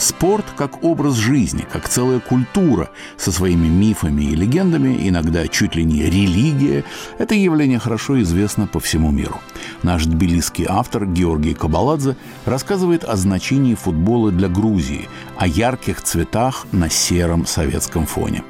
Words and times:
Спорт 0.00 0.46
как 0.56 0.82
образ 0.82 1.16
жизни, 1.16 1.66
как 1.70 1.86
целая 1.86 2.20
культура 2.20 2.88
со 3.18 3.30
своими 3.30 3.68
мифами 3.68 4.22
и 4.22 4.34
легендами, 4.34 4.96
иногда 5.06 5.46
чуть 5.46 5.74
ли 5.74 5.84
не 5.84 6.04
религия, 6.04 6.84
это 7.18 7.34
явление 7.34 7.78
хорошо 7.78 8.18
известно 8.22 8.66
по 8.66 8.80
всему 8.80 9.10
миру. 9.10 9.38
Наш 9.82 10.06
тбилисский 10.06 10.64
автор 10.66 11.04
Георгий 11.04 11.52
Кабаладзе 11.52 12.16
рассказывает 12.46 13.04
о 13.04 13.16
значении 13.16 13.74
футбола 13.74 14.32
для 14.32 14.48
Грузии, 14.48 15.06
о 15.36 15.46
ярких 15.46 16.00
цветах 16.00 16.66
на 16.72 16.88
сером 16.88 17.44
советском 17.44 18.06
фоне. 18.06 18.42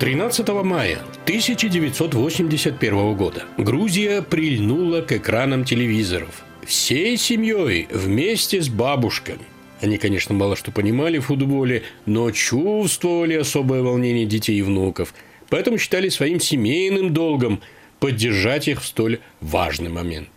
13 0.00 0.48
мая 0.64 0.98
1981 1.22 3.14
года 3.14 3.44
Грузия 3.56 4.22
прильнула 4.22 5.02
к 5.02 5.12
экранам 5.12 5.64
телевизоров. 5.64 6.42
Всей 6.66 7.16
семьей 7.16 7.86
вместе 7.92 8.60
с 8.60 8.68
бабушками. 8.68 9.38
Они, 9.80 9.96
конечно, 9.98 10.34
мало 10.34 10.56
что 10.56 10.72
понимали 10.72 11.18
в 11.18 11.26
футболе, 11.26 11.84
но 12.06 12.32
чувствовали 12.32 13.34
особое 13.34 13.82
волнение 13.82 14.26
детей 14.26 14.58
и 14.58 14.62
внуков, 14.62 15.14
поэтому 15.48 15.78
считали 15.78 16.08
своим 16.08 16.40
семейным 16.40 17.14
долгом 17.14 17.60
поддержать 18.00 18.66
их 18.66 18.82
в 18.82 18.86
столь 18.86 19.20
важный 19.40 19.90
момент. 19.90 20.28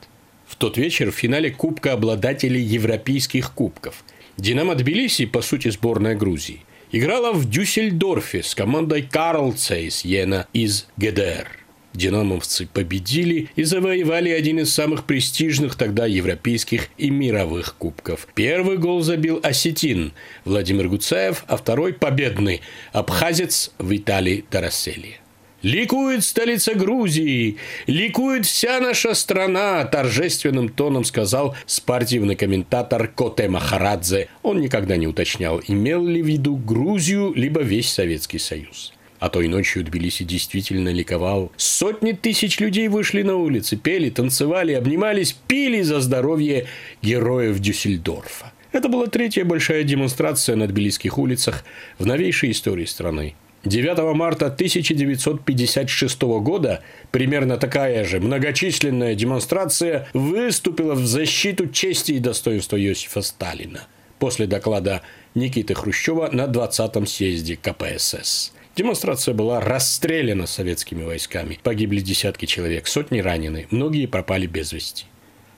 В 0.45 0.55
тот 0.55 0.77
вечер 0.77 1.11
в 1.11 1.15
финале 1.15 1.49
Кубка 1.49 1.93
обладателей 1.93 2.61
европейских 2.61 3.53
кубков 3.53 4.03
«Динамо 4.37 4.75
Тбилиси», 4.75 5.25
по 5.25 5.41
сути, 5.41 5.69
сборная 5.69 6.13
Грузии, 6.15 6.61
играла 6.91 7.31
в 7.31 7.49
Дюссельдорфе 7.49 8.43
с 8.43 8.55
командой 8.55 9.01
Карлцейс 9.01 10.05
Йена 10.05 10.47
из 10.53 10.87
ГДР. 10.97 11.47
Динамовцы 11.93 12.67
победили 12.71 13.49
и 13.55 13.63
завоевали 13.63 14.29
один 14.29 14.59
из 14.59 14.71
самых 14.71 15.05
престижных 15.05 15.75
тогда 15.75 16.05
европейских 16.05 16.89
и 16.97 17.09
мировых 17.09 17.75
кубков. 17.75 18.27
Первый 18.35 18.77
гол 18.77 19.01
забил 19.01 19.39
осетин 19.41 20.13
Владимир 20.45 20.89
Гуцаев, 20.89 21.43
а 21.47 21.57
второй 21.57 21.93
победный 21.93 22.61
абхазец 22.93 23.71
Виталий 23.79 24.45
Тарасели. 24.47 25.19
Ликует 25.67 26.23
столица 26.23 26.75
Грузии, 26.75 27.57
ликует 27.87 28.45
вся 28.45 28.79
наша 28.79 29.13
страна, 29.13 29.83
торжественным 29.83 30.69
тоном 30.69 31.03
сказал 31.03 31.57
спортивный 31.65 32.37
комментатор 32.37 33.09
Коте 33.09 33.49
Махарадзе. 33.49 34.29
Он 34.43 34.61
никогда 34.61 34.95
не 34.95 35.07
уточнял, 35.07 35.61
имел 35.67 36.05
ли 36.05 36.21
в 36.21 36.25
виду 36.25 36.55
Грузию, 36.55 37.33
либо 37.35 37.63
весь 37.63 37.91
Советский 37.91 38.39
Союз. 38.39 38.93
А 39.19 39.27
той 39.27 39.49
ночью 39.49 39.83
Тбилиси 39.83 40.23
действительно 40.23 40.87
ликовал. 40.87 41.51
Сотни 41.57 42.13
тысяч 42.13 42.61
людей 42.61 42.87
вышли 42.87 43.23
на 43.23 43.35
улицы, 43.35 43.75
пели, 43.75 44.09
танцевали, 44.09 44.71
обнимались, 44.71 45.33
пили 45.33 45.81
за 45.81 45.99
здоровье 45.99 46.67
героев 47.01 47.59
Дюссельдорфа. 47.59 48.53
Это 48.71 48.87
была 48.87 49.07
третья 49.07 49.43
большая 49.43 49.83
демонстрация 49.83 50.55
на 50.55 50.65
тбилисских 50.67 51.17
улицах 51.17 51.65
в 51.99 52.05
новейшей 52.05 52.51
истории 52.51 52.85
страны. 52.85 53.35
9 53.67 54.15
марта 54.15 54.47
1956 54.47 56.21
года 56.21 56.81
примерно 57.11 57.57
такая 57.57 58.03
же 58.05 58.19
многочисленная 58.19 59.15
демонстрация 59.15 60.07
выступила 60.13 60.93
в 60.93 61.05
защиту 61.05 61.67
чести 61.67 62.13
и 62.13 62.19
достоинства 62.19 62.81
Иосифа 62.81 63.21
Сталина 63.21 63.81
после 64.19 64.47
доклада 64.47 65.01
Никиты 65.35 65.73
Хрущева 65.73 66.29
на 66.31 66.45
20-м 66.45 67.05
съезде 67.05 67.55
КПСС. 67.55 68.53
Демонстрация 68.75 69.33
была 69.33 69.59
расстреляна 69.59 70.45
советскими 70.45 71.03
войсками. 71.03 71.59
Погибли 71.63 71.99
десятки 71.99 72.45
человек, 72.45 72.87
сотни 72.87 73.19
ранены, 73.19 73.67
многие 73.71 74.05
пропали 74.05 74.45
без 74.45 74.71
вести. 74.71 75.05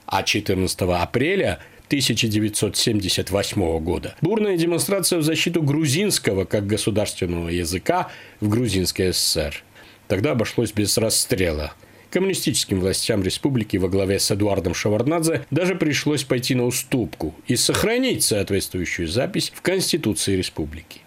А 0.06 0.22
14 0.22 0.80
апреля 0.80 1.60
1978 1.90 3.80
года. 3.80 4.14
Бурная 4.20 4.56
демонстрация 4.56 5.18
в 5.18 5.24
защиту 5.24 5.60
грузинского 5.60 6.44
как 6.44 6.68
государственного 6.68 7.48
языка 7.48 8.12
в 8.38 8.48
Грузинской 8.48 9.12
ССР. 9.12 9.64
Тогда 10.06 10.30
обошлось 10.30 10.72
без 10.72 10.96
расстрела. 10.98 11.72
Коммунистическим 12.10 12.78
властям 12.78 13.24
республики 13.24 13.76
во 13.76 13.88
главе 13.88 14.20
с 14.20 14.30
Эдуардом 14.30 14.72
Шаварнадзе 14.72 15.46
даже 15.50 15.74
пришлось 15.74 16.22
пойти 16.22 16.54
на 16.54 16.64
уступку 16.66 17.34
и 17.48 17.56
сохранить 17.56 18.22
соответствующую 18.22 19.08
запись 19.08 19.52
в 19.52 19.60
Конституции 19.60 20.36
республики. 20.36 21.00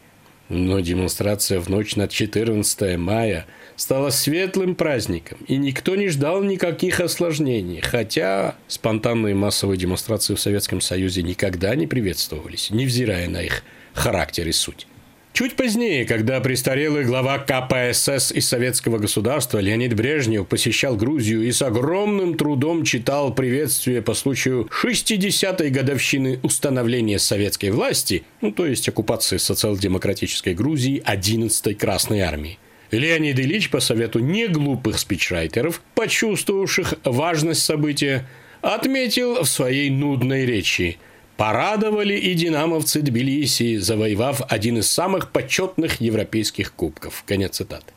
Но 0.50 0.80
демонстрация 0.82 1.60
в 1.60 1.70
ночь 1.70 1.96
на 1.96 2.08
14 2.08 2.98
мая 2.98 3.46
стала 3.76 4.10
светлым 4.10 4.76
праздником, 4.76 5.40
и 5.48 5.58
никто 5.58 5.96
не 5.96 6.10
ждал 6.10 6.44
никаких 6.44 7.00
осложнений, 7.00 7.82
хотя 7.82 8.56
спонтанные 8.68 9.36
массовые 9.36 9.78
демонстрации 9.78 10.36
в 10.36 10.40
Советском 10.40 10.82
Союзе 10.82 11.24
никогда 11.24 11.76
не 11.76 11.88
приветствовались, 11.88 12.70
невзирая 12.70 13.30
на 13.30 13.42
их 13.42 13.64
характер 13.94 14.48
и 14.48 14.52
суть. 14.52 14.88
Чуть 15.34 15.56
позднее, 15.56 16.06
когда 16.06 16.40
престарелый 16.42 17.06
глава 17.06 17.40
КПСС 17.40 18.32
из 18.32 18.48
советского 18.48 19.00
государства 19.00 19.58
Леонид 19.58 19.96
Брежнев 19.96 20.48
посещал 20.48 20.96
Грузию 20.96 21.42
и 21.42 21.52
с 21.52 21.64
огромным 21.64 22.38
трудом 22.38 22.84
читал 22.84 23.34
приветствие 23.34 24.04
по 24.04 24.14
случаю 24.14 24.70
60-й 24.84 25.72
годовщины 25.72 26.40
установления 26.44 27.18
советской 27.18 27.72
власти, 27.72 28.26
ну 28.42 28.52
то 28.52 28.68
есть 28.68 28.88
оккупации 28.88 29.38
социал-демократической 29.38 30.54
Грузии 30.54 31.02
11-й 31.04 31.74
Красной 31.74 32.20
Армии, 32.20 32.60
Леонид 32.92 33.40
Ильич 33.40 33.72
по 33.72 33.80
совету 33.80 34.20
неглупых 34.20 35.00
спичрайтеров, 35.00 35.82
почувствовавших 35.96 36.94
важность 37.06 37.64
события, 37.64 38.30
отметил 38.62 39.44
в 39.44 39.50
своей 39.50 39.90
нудной 39.90 40.46
речи– 40.46 41.00
Порадовали 41.38 42.14
и 42.16 42.36
динамовцы 42.36 43.02
Тбилиси, 43.02 43.78
завоевав 43.78 44.42
один 44.50 44.78
из 44.78 44.90
самых 44.90 45.32
почетных 45.32 46.00
европейских 46.00 46.74
кубков. 46.74 47.24
Конец 47.26 47.58
цитаты. 47.58 47.92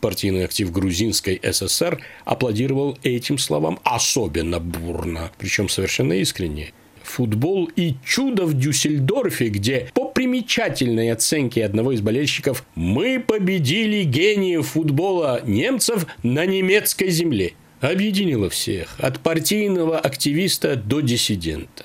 Партийный 0.00 0.44
актив 0.44 0.72
грузинской 0.72 1.40
ССР 1.44 2.02
аплодировал 2.24 2.98
этим 3.04 3.38
словам 3.38 3.78
особенно 3.84 4.58
бурно, 4.58 5.30
причем 5.38 5.68
совершенно 5.68 6.14
искренне. 6.14 6.72
Футбол 7.04 7.70
и 7.76 7.94
чудо 8.04 8.46
в 8.46 8.54
Дюссельдорфе, 8.54 9.48
где 9.48 9.90
по 9.94 10.06
примечательной 10.06 11.12
оценке 11.12 11.64
одного 11.64 11.92
из 11.92 12.00
болельщиков 12.00 12.64
мы 12.74 13.20
победили 13.20 14.02
гениев 14.02 14.68
футбола 14.70 15.40
немцев 15.44 16.06
на 16.24 16.46
немецкой 16.46 17.10
земле. 17.10 17.52
Объединило 17.80 18.50
всех, 18.50 18.96
от 18.98 19.20
партийного 19.20 19.98
активиста 19.98 20.74
до 20.74 21.00
диссидента. 21.00 21.84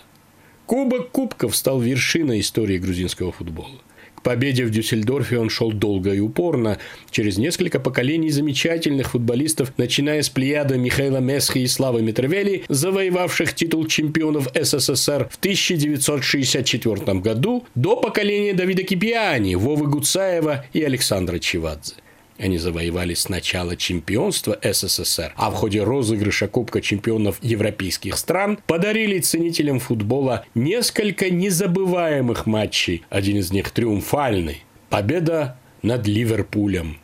Кубок 0.67 1.11
кубков 1.11 1.55
стал 1.55 1.79
вершиной 1.79 2.41
истории 2.41 2.78
грузинского 2.78 3.31
футбола. 3.31 3.79
К 4.16 4.22
победе 4.22 4.66
в 4.66 4.69
Дюссельдорфе 4.69 5.39
он 5.39 5.50
шел 5.50 5.72
долго 5.72 6.13
и 6.13 6.19
упорно, 6.19 6.78
через 7.09 7.38
несколько 7.38 7.79
поколений 7.79 8.29
замечательных 8.31 9.11
футболистов, 9.11 9.72
начиная 9.78 10.22
с 10.22 10.28
плеяда 10.28 10.78
Михаила 10.78 11.19
Месхи 11.19 11.59
и 11.59 11.67
Славы 11.67 12.01
Митревели, 12.01 12.66
завоевавших 12.67 13.53
титул 13.53 13.88
чемпионов 13.88 14.50
СССР 14.53 15.29
в 15.31 15.38
1964 15.38 17.19
году, 17.22 17.66
до 17.75 17.95
поколения 17.95 18.53
Давида 18.53 18.84
Кипиани, 18.84 19.55
Вовы 19.55 19.88
Гуцаева 19.88 20.66
и 20.73 20.84
Александра 20.84 21.39
Чевадзе. 21.39 21.94
Они 22.40 22.58
завоевали 22.58 23.16
сначала 23.16 23.75
чемпионство 23.75 24.58
СССР, 24.62 25.34
а 25.36 25.50
в 25.50 25.56
ходе 25.56 25.84
розыгрыша 25.84 26.48
Кубка 26.48 26.81
чемпионов 26.81 27.40
европейских 27.42 28.18
стран 28.18 28.59
подарили 28.68 29.20
ценителям 29.20 29.80
футбола 29.80 30.46
несколько 30.53 31.30
незабываемых 31.30 32.46
матчей. 32.46 33.03
Один 33.09 33.38
из 33.38 33.52
них 33.52 33.72
триумфальный. 33.72 34.64
Победа 34.90 35.58
над 35.81 36.08
Ливерпулем. 36.08 36.97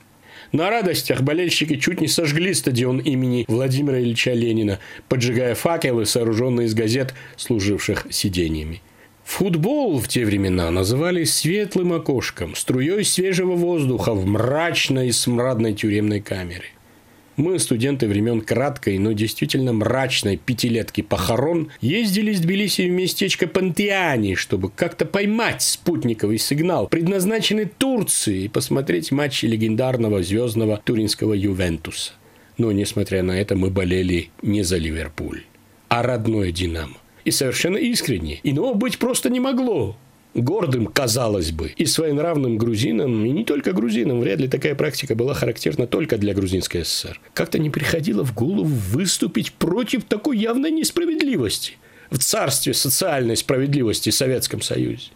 На 0.52 0.70
радостях 0.70 1.24
болельщики 1.24 1.78
чуть 1.78 2.00
не 2.00 2.08
сожгли 2.08 2.54
стадион 2.54 3.00
имени 3.00 3.46
Владимира 3.48 4.00
Ильича 4.00 4.34
Ленина, 4.34 4.78
поджигая 5.10 5.56
факелы, 5.56 6.06
сооруженные 6.06 6.68
из 6.68 6.76
газет, 6.76 7.16
служивших 7.38 8.06
сидениями. 8.12 8.82
Футбол 9.24 10.00
в 10.00 10.08
те 10.08 10.26
времена 10.26 10.70
называли 10.70 11.24
светлым 11.24 11.94
окошком, 11.94 12.56
струей 12.56 13.04
свежего 13.04 13.54
воздуха 13.54 14.14
в 14.14 14.26
мрачной 14.26 15.08
и 15.08 15.12
смрадной 15.12 15.74
тюремной 15.74 16.20
камере. 16.20 16.70
Мы, 17.36 17.58
студенты 17.58 18.08
времен 18.08 18.42
краткой, 18.42 19.00
но 19.00 19.12
действительно 19.14 19.74
мрачной 19.74 20.38
пятилетки 20.38 21.02
похорон, 21.02 21.72
ездили 21.82 22.32
из 22.32 22.42
Тбилиси 22.42 22.84
в 22.84 22.92
местечко 22.92 23.48
Пантиани, 23.48 24.36
чтобы 24.36 24.70
как-то 24.70 25.06
поймать 25.06 25.64
спутниковый 25.64 26.38
сигнал, 26.38 26.88
предназначенный 26.88 27.66
Турции, 27.66 28.44
и 28.44 28.48
посмотреть 28.50 29.12
матчи 29.12 29.48
легендарного 29.48 30.22
звездного 30.22 30.78
туринского 30.78 31.34
Ювентуса. 31.34 32.12
Но, 32.60 32.72
несмотря 32.72 33.24
на 33.24 33.32
это, 33.32 33.56
мы 33.56 33.72
болели 33.72 34.30
не 34.44 34.62
за 34.62 34.78
Ливерпуль, 34.78 35.42
а 35.88 36.04
родной 36.04 36.52
«Динамо» 36.52 36.98
и 37.26 37.32
совершенно 37.32 37.78
искренне. 37.78 38.40
Иного 38.44 38.74
быть 38.74 39.00
просто 39.00 39.30
не 39.30 39.40
могло. 39.40 39.96
гордым, 40.36 40.88
казалось 40.88 41.52
бы, 41.52 41.74
и 41.78 41.86
своенравным 41.86 42.58
грузинам, 42.58 43.24
и 43.26 43.30
не 43.30 43.46
только 43.46 43.72
грузинам, 43.72 44.20
вряд 44.20 44.40
ли 44.40 44.48
такая 44.48 44.74
практика 44.74 45.14
была 45.14 45.36
характерна 45.36 45.86
только 45.86 46.18
для 46.18 46.34
Грузинской 46.34 46.84
ССР, 46.84 47.20
как-то 47.36 47.60
не 47.60 47.70
приходило 47.70 48.26
в 48.26 48.34
голову 48.34 48.66
выступить 48.66 49.54
против 49.54 50.06
такой 50.06 50.38
явной 50.38 50.72
несправедливости 50.72 51.74
в 52.10 52.18
царстве 52.18 52.74
социальной 52.74 53.38
справедливости 53.38 54.10
в 54.10 54.16
Советском 54.16 54.62
Союзе. 54.62 55.10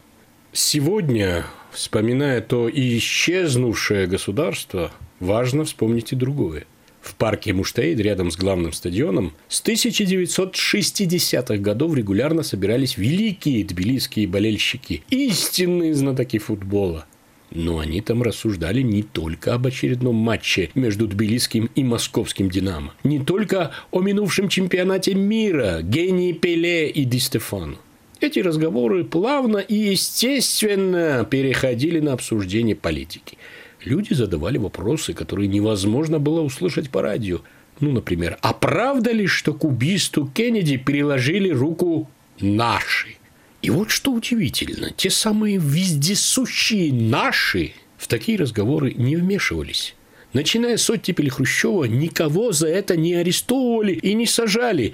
Сегодня, 0.54 1.46
вспоминая 1.72 2.42
то 2.42 2.70
исчезнувшее 2.72 4.08
государство, 4.08 4.92
важно 5.20 5.66
вспомнить 5.66 6.14
и 6.14 6.16
другое– 6.16 6.66
в 7.08 7.16
парке 7.16 7.54
Муштейд 7.54 8.00
рядом 8.00 8.30
с 8.32 8.38
главным 8.38 8.74
стадионом 8.74 9.34
с 9.48 9.64
1960-х 9.64 11.58
годов 11.58 11.96
регулярно 11.96 12.44
собирались 12.44 12.98
великие 12.98 13.64
тбилисские 13.64 14.28
болельщики, 14.28 15.04
истинные 15.10 15.94
знатоки 15.94 16.38
футбола. 16.38 17.06
Но 17.50 17.80
они 17.80 18.02
там 18.02 18.22
рассуждали 18.24 18.82
не 18.82 19.04
только 19.04 19.54
об 19.54 19.68
очередном 19.68 20.16
матче 20.16 20.70
между 20.76 21.08
Тбилисским 21.08 21.70
и 21.76 21.84
Московским 21.84 22.50
«Динамо», 22.50 22.94
не 23.06 23.20
только 23.20 23.72
о 23.92 24.02
минувшем 24.02 24.50
чемпионате 24.50 25.14
мира, 25.16 25.80
гении 25.82 26.34
Пеле 26.34 26.90
и 26.90 27.06
Ди 27.06 27.20
Стефану. 27.20 27.78
Эти 28.20 28.40
разговоры 28.40 29.06
плавно 29.06 29.58
и 29.58 29.76
естественно 29.76 31.26
переходили 31.30 32.02
на 32.02 32.14
обсуждение 32.14 32.76
политики– 32.76 33.38
люди 33.84 34.14
задавали 34.14 34.58
вопросы, 34.58 35.14
которые 35.14 35.48
невозможно 35.48 36.20
было 36.20 36.42
услышать 36.42 36.90
по 36.90 37.02
радио. 37.02 37.40
Ну, 37.80 37.92
например, 37.92 38.38
а 38.42 38.54
правда 38.54 39.12
ли, 39.12 39.28
что 39.28 39.54
к 39.54 39.64
убийству 39.64 40.28
Кеннеди 40.28 40.78
приложили 40.78 41.50
руку 41.50 42.10
наши? 42.40 43.18
И 43.62 43.70
вот 43.70 43.92
что 43.92 44.12
удивительно, 44.12 44.92
те 44.92 45.10
самые 45.10 45.58
вездесущие 45.58 46.94
наши 46.94 47.74
в 47.98 48.08
такие 48.08 48.38
разговоры 48.38 48.94
не 48.94 49.16
вмешивались. 49.16 49.96
Начиная 50.34 50.78
с 50.78 50.90
оттепели 50.90 51.30
Хрущева, 51.30 51.86
никого 51.86 52.52
за 52.52 52.68
это 52.68 52.96
не 52.96 53.16
арестовывали 53.16 53.94
и 53.94 54.14
не 54.14 54.26
сажали. 54.26 54.94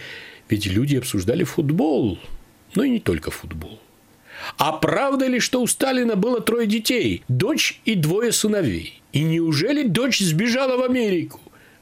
Ведь 0.50 0.66
люди 0.68 0.96
обсуждали 0.96 1.44
футбол, 1.44 2.20
но 2.76 2.84
и 2.84 2.90
не 2.90 3.00
только 3.00 3.32
футбол. 3.32 3.80
А 4.58 4.74
правда 4.74 5.28
ли, 5.28 5.40
что 5.40 5.62
у 5.62 5.68
Сталина 5.68 6.16
было 6.16 6.42
трое 6.42 6.68
детей, 6.68 7.24
дочь 7.28 7.80
и 7.86 7.96
двое 7.96 8.32
сыновей? 8.32 9.02
И 9.12 9.24
неужели 9.24 9.88
дочь 9.88 10.20
сбежала 10.20 10.78
в 10.78 10.84
Америку? 10.84 11.40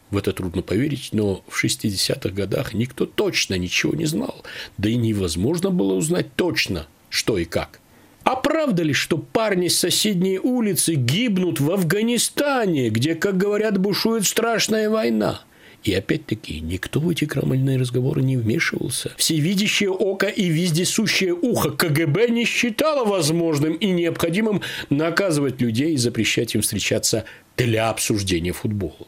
В 0.10 0.18
это 0.18 0.34
трудно 0.34 0.62
поверить, 0.62 1.10
но 1.14 1.42
в 1.48 1.64
60-х 1.64 2.30
годах 2.30 2.74
никто 2.74 3.06
точно 3.06 3.56
ничего 3.56 3.96
не 3.96 4.06
знал. 4.06 4.44
Да 4.78 4.90
и 4.90 4.96
невозможно 4.96 5.70
было 5.70 5.94
узнать 5.94 6.36
точно, 6.36 6.88
что 7.10 7.38
и 7.38 7.46
как. 7.46 7.80
А 8.24 8.36
правда 8.36 8.84
ли, 8.84 8.94
что 8.94 9.18
парни 9.18 9.68
с 9.68 9.80
соседней 9.80 10.38
улицы 10.38 10.96
гибнут 10.96 11.60
в 11.60 11.72
Афганистане, 11.72 12.90
где, 12.90 13.16
как 13.16 13.38
говорят, 13.38 13.78
бушует 13.78 14.28
страшная 14.28 14.90
война? 14.90 15.42
И 15.84 15.94
опять-таки 15.94 16.60
никто 16.60 17.00
в 17.00 17.10
эти 17.10 17.26
крамольные 17.26 17.78
разговоры 17.78 18.22
не 18.22 18.38
вмешивался. 18.38 19.12
Всевидящее 19.18 19.90
око 19.90 20.28
и 20.28 20.50
вездесущее 20.50 21.34
ухо 21.34 21.72
КГБ 21.72 22.30
не 22.30 22.46
считало 22.46 23.04
возможным 23.04 23.74
и 23.74 23.88
необходимым 23.88 24.62
наказывать 24.90 25.60
людей 25.60 25.94
и 25.94 25.98
запрещать 25.98 26.54
им 26.56 26.62
встречаться 26.62 27.26
для 27.58 27.90
обсуждения 27.90 28.52
футбола. 28.52 29.08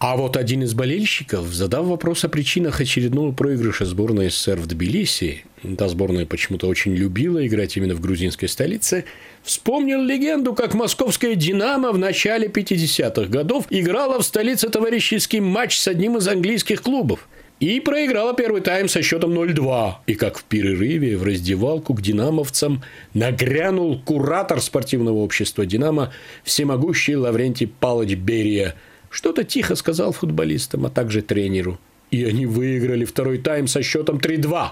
А 0.00 0.16
вот 0.16 0.36
один 0.36 0.62
из 0.62 0.74
болельщиков, 0.74 1.52
задав 1.52 1.86
вопрос 1.86 2.24
о 2.24 2.28
причинах 2.28 2.80
очередного 2.80 3.32
проигрыша 3.32 3.84
сборной 3.84 4.30
СССР 4.30 4.56
в 4.60 4.66
Тбилиси, 4.66 5.44
та 5.76 5.88
сборная 5.88 6.24
почему-то 6.24 6.68
очень 6.68 6.94
любила 6.94 7.44
играть 7.44 7.76
именно 7.76 7.96
в 7.96 8.00
грузинской 8.00 8.48
столице, 8.48 9.06
вспомнил 9.42 10.00
легенду, 10.00 10.54
как 10.54 10.74
московская 10.74 11.34
«Динамо» 11.34 11.90
в 11.90 11.98
начале 11.98 12.46
50-х 12.46 13.28
годов 13.28 13.64
играла 13.70 14.20
в 14.20 14.24
столице 14.24 14.68
товарищеский 14.68 15.40
матч 15.40 15.76
с 15.76 15.88
одним 15.88 16.16
из 16.16 16.28
английских 16.28 16.82
клубов– 16.82 17.28
и 17.60 17.80
проиграла 17.80 18.34
первый 18.34 18.60
тайм 18.60 18.88
со 18.88 19.02
счетом 19.02 19.32
0-2. 19.32 19.94
И 20.06 20.14
как 20.14 20.38
в 20.38 20.44
перерыве 20.44 21.16
в 21.16 21.24
раздевалку 21.24 21.92
к 21.92 22.00
динамовцам 22.00 22.84
нагрянул 23.14 23.98
куратор 23.98 24.60
спортивного 24.60 25.16
общества 25.16 25.66
«Динамо» 25.66 26.12
всемогущий 26.44 27.16
Лаврентий 27.16 27.66
Палыч 27.66 28.14
Берия– 28.14 28.76
что-то 29.10 29.44
тихо 29.44 29.74
сказал 29.74 30.12
футболистам, 30.12 30.86
а 30.86 30.90
также 30.90 31.22
тренеру. 31.22 31.78
И 32.10 32.24
они 32.24 32.46
выиграли 32.46 33.04
второй 33.04 33.38
тайм 33.38 33.66
со 33.66 33.82
счетом 33.82 34.18
3-2. 34.18 34.70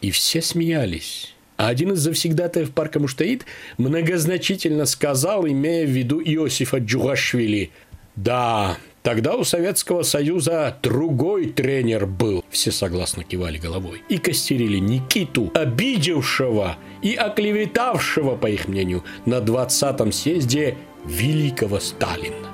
И 0.00 0.10
все 0.10 0.42
смеялись. 0.42 1.34
А 1.56 1.68
один 1.68 1.92
из 1.92 2.00
завсегдатаев 2.00 2.72
парка 2.72 2.98
Муштаид 2.98 3.44
многозначительно 3.78 4.86
сказал, 4.86 5.46
имея 5.46 5.86
в 5.86 5.90
виду 5.90 6.20
Иосифа 6.20 6.78
Джугашвили, 6.78 7.70
«Да, 8.16 8.76
тогда 9.02 9.36
у 9.36 9.44
Советского 9.44 10.02
Союза 10.02 10.76
другой 10.82 11.46
тренер 11.46 12.06
был». 12.06 12.44
Все 12.50 12.72
согласно 12.72 13.22
кивали 13.22 13.58
головой. 13.58 14.02
И 14.08 14.18
костерили 14.18 14.78
Никиту, 14.78 15.52
обидевшего 15.54 16.76
и 17.02 17.14
оклеветавшего, 17.14 18.36
по 18.36 18.48
их 18.48 18.66
мнению, 18.68 19.04
на 19.24 19.38
20-м 19.38 20.10
съезде 20.10 20.76
великого 21.06 21.78
Сталина. 21.80 22.53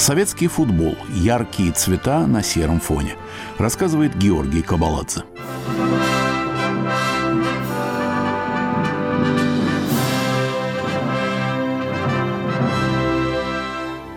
Советский 0.00 0.46
футбол. 0.46 0.96
Яркие 1.14 1.72
цвета 1.72 2.26
на 2.26 2.42
сером 2.42 2.80
фоне. 2.80 3.16
Рассказывает 3.58 4.16
Георгий 4.16 4.62
Кабаладзе. 4.62 5.24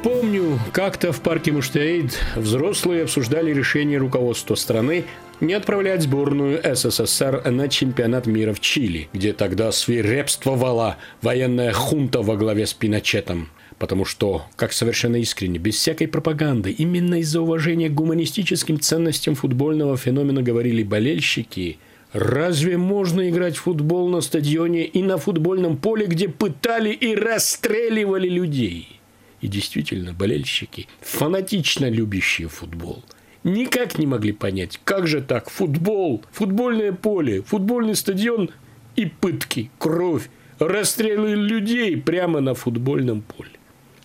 Помню, 0.03 0.57
как-то 0.71 1.11
в 1.11 1.19
парке 1.19 1.51
Муштаид 1.51 2.17
взрослые 2.37 3.03
обсуждали 3.03 3.53
решение 3.53 3.97
руководства 3.97 4.55
страны 4.55 5.03
не 5.41 5.53
отправлять 5.53 6.03
сборную 6.03 6.61
СССР 6.63 7.51
на 7.51 7.67
чемпионат 7.67 8.25
мира 8.25 8.53
в 8.53 8.61
Чили, 8.61 9.09
где 9.11 9.33
тогда 9.33 9.73
свирепствовала 9.73 10.95
военная 11.21 11.73
хунта 11.73 12.21
во 12.21 12.37
главе 12.37 12.67
с 12.67 12.73
Пиночетом– 12.73 13.49
Потому 13.79 14.05
что, 14.05 14.45
как 14.55 14.73
совершенно 14.73 15.17
искренне, 15.17 15.59
без 15.59 15.75
всякой 15.75 16.07
пропаганды, 16.07 16.71
именно 16.71 17.19
из-за 17.19 17.41
уважения 17.41 17.89
к 17.89 17.93
гуманистическим 17.93 18.79
ценностям 18.79 19.35
футбольного 19.35 19.97
феномена 19.97 20.41
говорили 20.41 20.83
болельщики, 20.83 21.79
разве 22.11 22.77
можно 22.77 23.29
играть 23.29 23.57
в 23.57 23.61
футбол 23.63 24.09
на 24.09 24.21
стадионе 24.21 24.85
и 24.85 25.01
на 25.01 25.17
футбольном 25.17 25.77
поле, 25.77 26.05
где 26.05 26.29
пытали 26.29 26.91
и 26.91 27.15
расстреливали 27.15 28.29
людей? 28.29 28.99
И 29.41 29.47
действительно, 29.47 30.13
болельщики, 30.13 30.87
фанатично 31.01 31.89
любящие 31.89 32.47
футбол, 32.47 33.03
никак 33.43 33.97
не 33.97 34.07
могли 34.07 34.31
понять, 34.31 34.79
как 34.85 35.07
же 35.07 35.21
так, 35.21 35.49
футбол, 35.49 36.23
футбольное 36.31 36.93
поле, 36.93 37.41
футбольный 37.41 37.95
стадион 37.95 38.51
и 38.95 39.05
пытки, 39.05 39.69
кровь, 39.79 40.29
расстрелы 40.59 41.35
людей 41.35 41.97
прямо 41.97 42.39
на 42.39 42.53
футбольном 42.53 43.21
поле. 43.21 43.49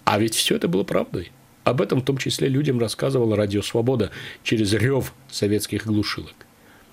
А 0.09 0.19
ведь 0.19 0.35
все 0.35 0.57
это 0.57 0.69
было 0.69 0.85
правдой. 0.85 1.33
Об 1.65 1.83
этом 1.83 2.01
в 2.01 2.05
том 2.07 2.17
числе 2.17 2.49
людям 2.49 2.81
рассказывала 2.81 3.37
Радио 3.37 3.61
Свобода 3.61 4.11
через 4.43 4.73
рев 4.73 5.13
советских 5.31 5.85
глушилок. 5.85 6.35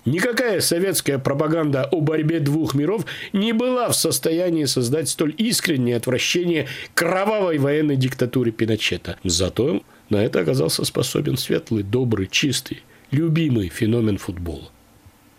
Никакая 0.04 0.60
советская 0.60 1.18
пропаганда 1.18 1.84
о 1.84 2.02
борьбе 2.02 2.40
двух 2.40 2.74
миров 2.74 3.06
не 3.32 3.54
была 3.54 3.88
в 3.88 3.96
состоянии 3.96 4.66
создать 4.66 5.08
столь 5.08 5.34
искреннее 5.38 5.96
отвращение 5.96 6.68
кровавой 6.92 7.56
военной 7.56 7.96
диктатуре 7.96 8.52
Пиночета. 8.52 9.16
Зато 9.24 9.82
на 10.10 10.22
это 10.22 10.40
оказался 10.40 10.84
способен 10.84 11.38
светлый, 11.38 11.84
добрый, 11.84 12.28
чистый, 12.30 12.82
любимый 13.10 13.70
феномен 13.70 14.18
футбола. 14.18 14.70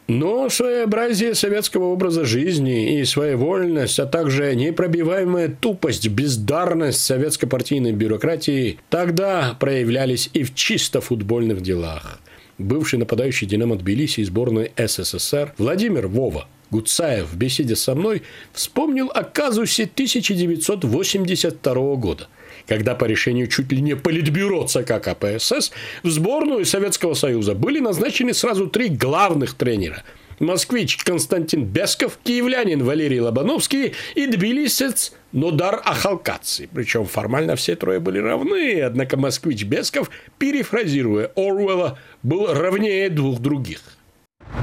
Но 0.08 0.50
своеобразие 0.50 1.36
советского 1.36 1.86
образа 1.86 2.24
жизни 2.24 3.00
и 3.00 3.04
своевольность, 3.04 4.00
а 4.00 4.06
также 4.06 4.56
непробиваемая 4.56 5.50
тупость, 5.50 6.08
бездарность 6.08 7.04
советской 7.04 7.48
партийной 7.48 7.92
бюрократии 7.92 8.80
тогда 8.90 9.58
проявлялись 9.60 10.30
и 10.34 10.44
в 10.44 10.56
чисто 10.56 11.02
футбольных 11.02 11.62
делах. 11.62 12.22
Бывший 12.58 13.00
нападающий 13.00 13.48
«Динамо 13.48 13.76
Тбилиси» 13.76 14.22
и 14.22 14.24
сборной 14.24 14.72
СССР 14.78 15.54
Владимир 15.58 16.08
Вова 16.08 16.48
Гуцаев 16.72 17.28
в 17.28 17.38
беседе 17.38 17.76
со 17.76 17.94
мной 17.94 18.24
вспомнил 18.54 19.12
о 19.14 19.24
казусе 19.24 19.84
1982 19.84 21.96
года– 21.96 22.30
когда 22.68 22.96
по 22.96 23.06
решению 23.06 23.48
чуть 23.48 23.72
ли 23.72 23.82
не 23.82 23.96
Политбюро 23.96 24.66
ЦК 24.68 25.02
КПСС 25.02 25.72
в 26.04 26.10
сборную 26.10 26.66
Советского 26.66 27.14
Союза 27.14 27.56
были 27.56 27.80
назначены 27.80 28.34
сразу 28.34 28.68
три 28.68 28.90
главных 28.90 29.54
тренера. 29.54 30.04
москвич 30.40 30.98
Константин 30.98 31.66
Бесков, 31.66 32.20
киевлянин 32.24 32.84
Валерий 32.84 33.20
Лобановский 33.20 33.94
и 34.16 34.28
тбилисец 34.28 35.14
Нодар 35.32 35.82
Ахалкаци. 35.84 36.70
Причем 36.74 37.06
формально 37.06 37.56
все 37.56 37.76
трое 37.76 38.00
были 38.00 38.20
равны, 38.20 38.82
однако 38.82 39.18
москвич 39.18 39.64
Бесков, 39.64 40.10
перефразируя 40.38 41.32
Оруэлла, 41.36 41.98
был 42.22 42.54
равнее 42.54 43.10
двух 43.10 43.40
других. 43.40 43.80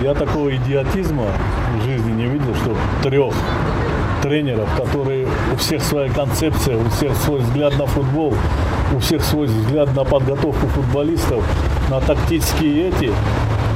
Я 0.00 0.14
такого 0.14 0.54
идиотизма 0.54 1.30
в 1.78 1.84
жизни 1.84 2.12
не 2.12 2.26
видел, 2.26 2.54
что 2.54 2.76
трех 3.02 3.34
тренеров, 4.25 4.66
которые 4.75 5.28
у 5.52 5.57
всех 5.57 5.83
своя 5.83 6.11
концепция, 6.11 6.78
у 6.78 6.88
всех 6.88 7.14
свой 7.14 7.40
взгляд 7.40 7.78
на 7.78 7.85
футбол, 7.85 8.33
у 8.97 8.99
всех 8.99 9.23
свой 9.23 9.47
взгляд 9.47 9.95
на 9.95 10.02
подготовку 10.02 10.66
футболистов, 10.69 11.45
на 11.90 12.00
тактические 12.00 12.88
эти, 12.88 13.12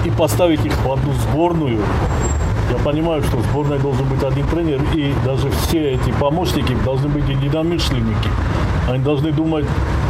и 0.06 0.10
поставить 0.10 0.64
их 0.64 0.72
в 0.86 0.90
одну 0.90 1.12
сборную. 1.12 1.78
Я 2.70 2.78
понимаю, 2.82 3.22
что 3.24 3.36
в 3.36 3.42
сборной 3.42 3.78
должен 3.78 4.08
быть 4.08 4.22
один 4.22 4.46
тренер, 4.46 4.80
и 4.94 5.12
даже 5.22 5.50
все 5.50 5.92
эти 5.92 6.12
помощники 6.18 6.74
должны 6.82 7.08
быть 7.10 7.28
единомышленники. 7.28 8.30
Они 8.88 9.04
должны 9.04 9.32
думать 9.32 9.66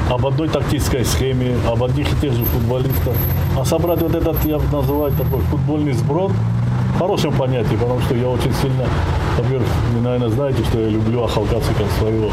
об 0.09 0.25
одной 0.25 0.49
тактической 0.49 1.05
схеме, 1.05 1.57
об 1.67 1.83
одних 1.83 2.13
и 2.13 2.17
тех 2.21 2.33
же 2.33 2.45
футболистах. 2.45 3.15
А 3.59 3.65
собрать 3.65 4.03
вот 4.03 4.15
этот, 4.15 4.45
я 4.45 4.61
называю 4.73 5.11
такой 5.13 5.41
футбольный 5.51 5.95
сброд, 5.95 6.31
в 6.95 6.99
хорошем 6.99 7.33
понятии, 7.33 7.75
потому 7.75 8.01
что 8.03 8.15
я 8.15 8.29
очень 8.29 8.53
сильно, 8.55 8.87
во-первых, 9.39 9.69
вы, 9.95 10.01
наверное, 10.01 10.29
знаете, 10.31 10.65
что 10.65 10.81
я 10.81 10.89
люблю 10.89 11.23
Ахалкаса 11.25 11.73
как 11.79 11.87
своего 11.99 12.31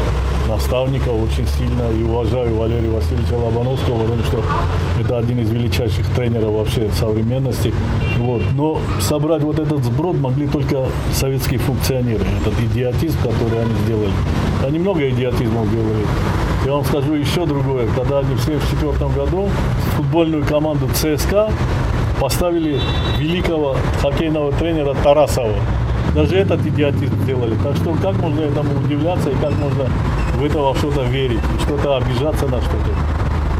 наставника 0.48 1.10
очень 1.10 1.46
сильно 1.46 1.90
и 1.96 2.02
уважаю 2.02 2.56
Валерия 2.56 2.90
Васильевича 2.90 3.34
Лобановского, 3.34 4.02
потому 4.02 4.22
что 4.24 4.42
это 5.00 5.18
один 5.18 5.38
из 5.40 5.50
величайших 5.50 6.06
тренеров 6.14 6.52
вообще 6.52 6.90
современности. 6.90 7.72
Вот. 8.18 8.42
Но 8.54 8.80
собрать 9.00 9.42
вот 9.42 9.58
этот 9.58 9.84
сброд 9.84 10.18
могли 10.18 10.48
только 10.48 10.86
советские 11.12 11.60
функционеры, 11.60 12.24
этот 12.40 12.58
идиотизм, 12.60 13.18
который 13.22 13.62
они 13.62 13.72
сделали. 13.84 14.12
Они 14.66 14.78
много 14.78 15.08
идиотизмов 15.08 15.70
делали. 15.70 16.04
Я 16.64 16.72
вам 16.72 16.84
скажу 16.84 17.14
еще 17.14 17.46
другое. 17.46 17.86
Когда 17.94 18.18
они 18.18 18.34
в 18.34 18.42
1974 18.42 19.10
году 19.12 19.48
футбольную 19.96 20.44
команду 20.44 20.88
ЦСКА 20.92 21.50
поставили 22.20 22.80
великого 23.18 23.76
хоккейного 24.02 24.50
тренера 24.52 24.94
Тарасова. 24.94 25.54
Даже 26.16 26.36
этот 26.36 26.64
идиотизм 26.66 27.14
сделали. 27.24 27.54
Так 27.62 27.76
что 27.76 27.92
как 28.02 28.16
можно 28.16 28.40
этому 28.40 28.80
удивляться 28.80 29.28
и 29.28 29.34
как 29.34 29.52
можно 29.52 29.84
в 30.36 30.44
это 30.44 30.58
во 30.58 30.74
что-то 30.74 31.02
верить, 31.02 31.40
что-то 31.60 31.98
обижаться 31.98 32.46
на 32.46 32.58
что-то. 32.62 32.90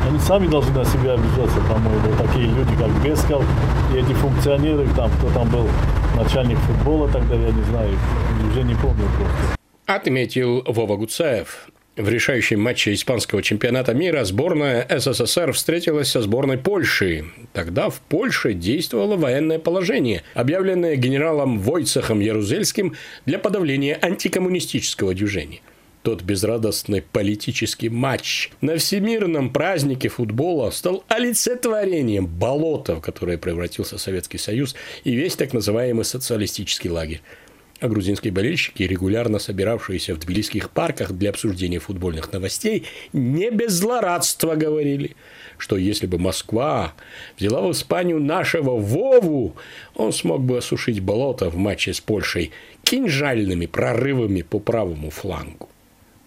Они 0.09 0.19
сами 0.19 0.47
должны 0.47 0.73
на 0.73 0.85
себя 0.85 1.13
обижаться, 1.13 1.61
по-моему, 1.69 2.17
такие 2.17 2.47
люди, 2.47 2.75
как 2.79 2.91
Бесков, 3.05 3.45
и 3.93 3.99
эти 3.99 4.13
функционеры, 4.15 4.87
там, 4.97 5.11
кто 5.19 5.29
там 5.31 5.51
был 5.51 5.69
начальник 6.17 6.59
футбола 6.61 7.09
тогда, 7.09 7.35
я 7.35 7.51
не 7.51 7.63
знаю, 7.65 7.91
уже 8.51 8.63
не 8.63 8.75
помню 8.75 9.05
просто. 9.19 9.57
Отметил 9.87 10.63
Вова 10.67 10.97
Гуцаев. 10.97 11.69
В 11.97 12.11
решающем 12.11 12.61
матче 12.61 12.93
испанского 12.93 13.43
чемпионата 13.43 13.95
мира 13.95 14.23
сборная 14.25 14.87
СССР 14.99 15.55
встретилась 15.55 16.11
со 16.11 16.21
сборной 16.21 16.59
Польши. 16.59 17.25
Тогда 17.55 17.89
в 17.89 18.01
Польше 18.01 18.53
действовало 18.53 19.17
военное 19.17 19.59
положение, 19.59 20.23
объявленное 20.35 20.97
генералом 20.97 21.59
Войцехом 21.59 22.21
Ярузельским 22.21 22.95
для 23.25 23.39
подавления 23.39 23.99
антикоммунистического 24.01 25.15
движения 25.15 25.61
тот 26.03 26.23
безрадостный 26.23 27.03
политический 27.03 27.89
матч 27.89 28.53
на 28.61 28.77
всемирном 28.77 29.53
празднике 29.53 30.09
футбола 30.09 30.71
стал 30.71 31.03
олицетворением 31.09 32.29
болота, 32.29 32.95
в 32.95 33.01
которое 33.01 33.39
превратился 33.39 33.99
Советский 33.99 34.39
Союз 34.39 34.77
и 35.03 35.17
весь 35.17 35.35
так 35.35 35.53
называемый 35.53 36.05
социалистический 36.05 36.91
лагерь 36.91 37.23
а 37.81 37.89
грузинские 37.89 38.33
болельщики, 38.33 38.83
регулярно 38.83 39.39
собиравшиеся 39.39 40.15
в 40.15 40.19
тбилисских 40.19 40.71
парках 40.71 41.13
для 41.13 41.31
обсуждения 41.31 41.79
футбольных 41.79 42.33
новостей, 42.33 42.85
не 43.13 43.51
без 43.51 43.73
злорадства 43.73 44.55
говорили, 44.55 45.17
что 45.59 45.77
если 45.77 46.07
бы 46.07 46.19
Москва 46.19 46.95
взяла 47.39 47.63
в 47.63 47.73
Испанию 47.73 48.21
нашего 48.21 48.79
Вову, 48.79 49.57
он 49.95 50.13
смог 50.13 50.43
бы 50.43 50.59
осушить 50.59 51.01
болото 51.01 51.51
в 51.51 51.57
матче 51.57 51.93
с 51.93 52.01
Польшей 52.01 52.53
кинжальными 52.83 53.67
прорывами 53.67 54.43
по 54.43 54.59
правому 54.59 55.11
флангу. 55.11 55.69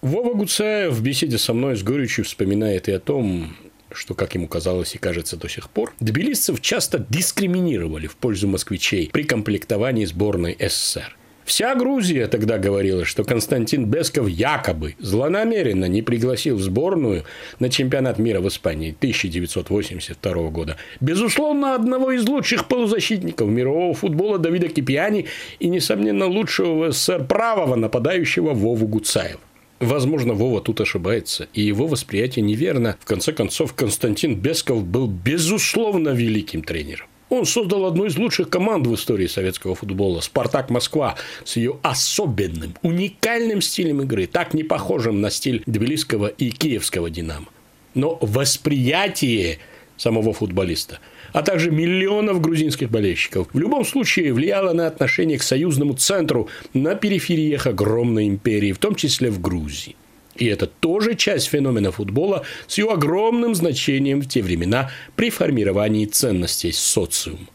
Вова 0.02 0.34
Гуцаев 0.34 0.92
в 0.92 1.02
беседе 1.02 1.36
со 1.36 1.52
мной 1.52 1.76
с 1.76 1.82
горечью 1.82 2.24
вспоминает 2.24 2.88
и 2.88 2.92
о 2.92 3.00
том, 3.00 3.54
что, 3.92 4.14
как 4.14 4.34
ему 4.34 4.48
казалось 4.48 4.94
и 4.94 4.98
кажется 4.98 5.36
до 5.36 5.48
сих 5.48 5.68
пор, 5.68 5.92
тбилисцев 6.00 6.60
часто 6.60 7.04
дискриминировали 7.10 8.06
в 8.06 8.16
пользу 8.16 8.48
москвичей 8.48 9.10
при 9.12 9.24
комплектовании 9.24 10.04
сборной 10.04 10.56
СССР. 10.58 11.16
Вся 11.50 11.74
Грузия 11.74 12.28
тогда 12.28 12.58
говорила, 12.58 13.04
что 13.04 13.24
Константин 13.24 13.86
Бесков 13.86 14.28
якобы 14.28 14.94
злонамеренно 15.00 15.86
не 15.86 16.00
пригласил 16.00 16.56
в 16.56 16.60
сборную 16.60 17.24
на 17.58 17.68
чемпионат 17.68 18.20
мира 18.20 18.40
в 18.40 18.46
Испании 18.46 18.94
1982 18.96 20.32
года. 20.50 20.76
Безусловно, 21.00 21.74
одного 21.74 22.12
из 22.12 22.24
лучших 22.28 22.68
полузащитников 22.68 23.48
мирового 23.48 23.94
футбола 23.94 24.38
Давида 24.38 24.68
Кипиани 24.68 25.26
и, 25.58 25.66
несомненно, 25.66 26.26
лучшего 26.26 26.86
в 26.86 26.92
СССР 26.92 27.24
правого 27.24 27.74
нападающего 27.74 28.54
Вову 28.54 28.86
Гуцаева. 28.86 29.40
Возможно, 29.80 30.34
Вова 30.34 30.60
тут 30.60 30.80
ошибается, 30.80 31.48
и 31.52 31.62
его 31.62 31.88
восприятие 31.88 32.44
неверно. 32.44 32.96
В 33.00 33.06
конце 33.06 33.32
концов, 33.32 33.74
Константин 33.74 34.36
Бесков 34.36 34.84
был, 34.84 35.08
безусловно, 35.08 36.10
великим 36.10 36.62
тренером. 36.62 37.09
Он 37.30 37.46
создал 37.46 37.86
одну 37.86 38.06
из 38.06 38.18
лучших 38.18 38.50
команд 38.50 38.86
в 38.86 38.94
истории 38.94 39.28
советского 39.28 39.76
футбола– 39.76 40.20
«Спартак 40.20 40.68
Москва» 40.68 41.14
с 41.44 41.56
ее 41.56 41.78
особенным, 41.82 42.74
уникальным 42.82 43.60
стилем 43.62 44.02
игры, 44.02 44.26
так 44.26 44.52
не 44.52 44.64
похожим 44.64 45.20
на 45.20 45.30
стиль 45.30 45.62
тбилисского 45.64 46.26
и 46.26 46.50
киевского 46.50 47.08
«Динамо». 47.08 47.46
Но 47.94 48.18
восприятие 48.20 49.60
самого 49.96 50.32
футболиста, 50.32 50.98
а 51.32 51.42
также 51.42 51.70
миллионов 51.70 52.40
грузинских 52.40 52.90
болельщиков 52.90 53.48
в 53.52 53.58
любом 53.58 53.84
случае 53.84 54.32
влияло 54.32 54.72
на 54.72 54.88
отношение 54.88 55.38
к 55.38 55.42
союзному 55.44 55.94
центру 55.94 56.48
на 56.74 56.96
перифериях 56.96 57.66
огромной 57.66 58.26
империи, 58.26 58.72
в 58.72 58.78
том 58.78 58.96
числе 58.96 59.30
в 59.30 59.40
Грузии. 59.40 59.94
И 60.40 60.46
это 60.46 60.66
тоже 60.66 61.14
часть 61.14 61.48
феномена 61.48 61.92
футбола 61.92 62.44
с 62.66 62.78
его 62.78 62.94
огромным 62.94 63.54
значением 63.54 64.22
в 64.22 64.26
те 64.26 64.42
времена 64.42 64.90
при 65.14 65.28
формировании 65.28 66.06
ценностей 66.06 66.72
социума. 66.72 67.46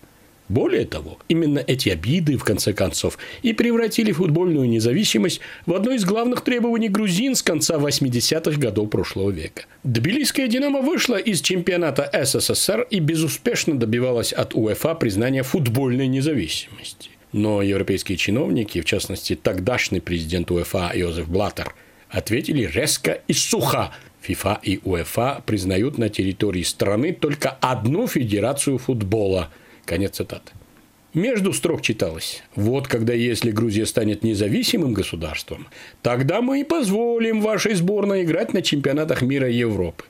Более 0.48 0.86
того, 0.86 1.18
именно 1.28 1.58
эти 1.66 1.90
обиды, 1.90 2.38
в 2.38 2.44
конце 2.44 2.74
концов, 2.74 3.18
и 3.42 3.54
превратили 3.54 4.12
футбольную 4.12 4.70
независимость 4.70 5.42
в 5.66 5.74
одно 5.74 5.94
из 5.94 6.06
главных 6.06 6.42
требований 6.42 6.88
грузин 6.88 7.34
с 7.34 7.42
конца 7.42 7.78
80-х 7.78 8.60
годов 8.60 8.92
прошлого 8.92 9.32
века. 9.32 9.64
Тбилисская 9.84 10.48
«Динамо» 10.48 10.82
вышла 10.82 11.16
из 11.16 11.42
чемпионата 11.42 12.08
СССР 12.14 12.86
и 12.92 13.00
безуспешно 13.00 13.80
добивалась 13.80 14.32
от 14.32 14.54
УЕФА 14.54 14.94
признания 14.94 15.42
футбольной 15.42 16.06
независимости. 16.06 17.10
Но 17.34 17.64
европейские 17.64 18.20
чиновники, 18.20 18.82
в 18.82 18.86
частности 18.86 19.36
тогдашний 19.36 20.00
президент 20.00 20.52
УЕФА 20.52 20.92
Йозеф 20.94 21.28
Блаттер– 21.28 21.74
ответили 22.10 22.66
резко 22.66 23.22
и 23.28 23.34
сухо. 23.34 23.92
ФИФА 24.22 24.60
и 24.64 24.80
УЕФА 24.84 25.44
признают 25.46 25.98
на 25.98 26.10
территории 26.10 26.64
страны 26.64 27.14
только 27.14 27.50
одну 27.50 28.08
федерацию 28.08 28.78
футбола. 28.78 29.52
Конец 29.86 30.16
цитаты. 30.16 30.52
Между 31.14 31.54
строк 31.54 31.82
читалось. 31.82 32.44
Вот 32.56 32.90
когда 32.90 33.14
если 33.14 33.52
Грузия 33.52 33.86
станет 33.86 34.24
независимым 34.24 34.94
государством, 34.94 35.68
тогда 36.02 36.42
мы 36.42 36.60
и 36.60 36.64
позволим 36.66 37.40
вашей 37.40 37.76
сборной 37.76 38.24
играть 38.24 38.54
на 38.54 38.62
чемпионатах 38.62 39.22
мира 39.22 39.50
и 39.50 39.56
Европы. 39.56 40.04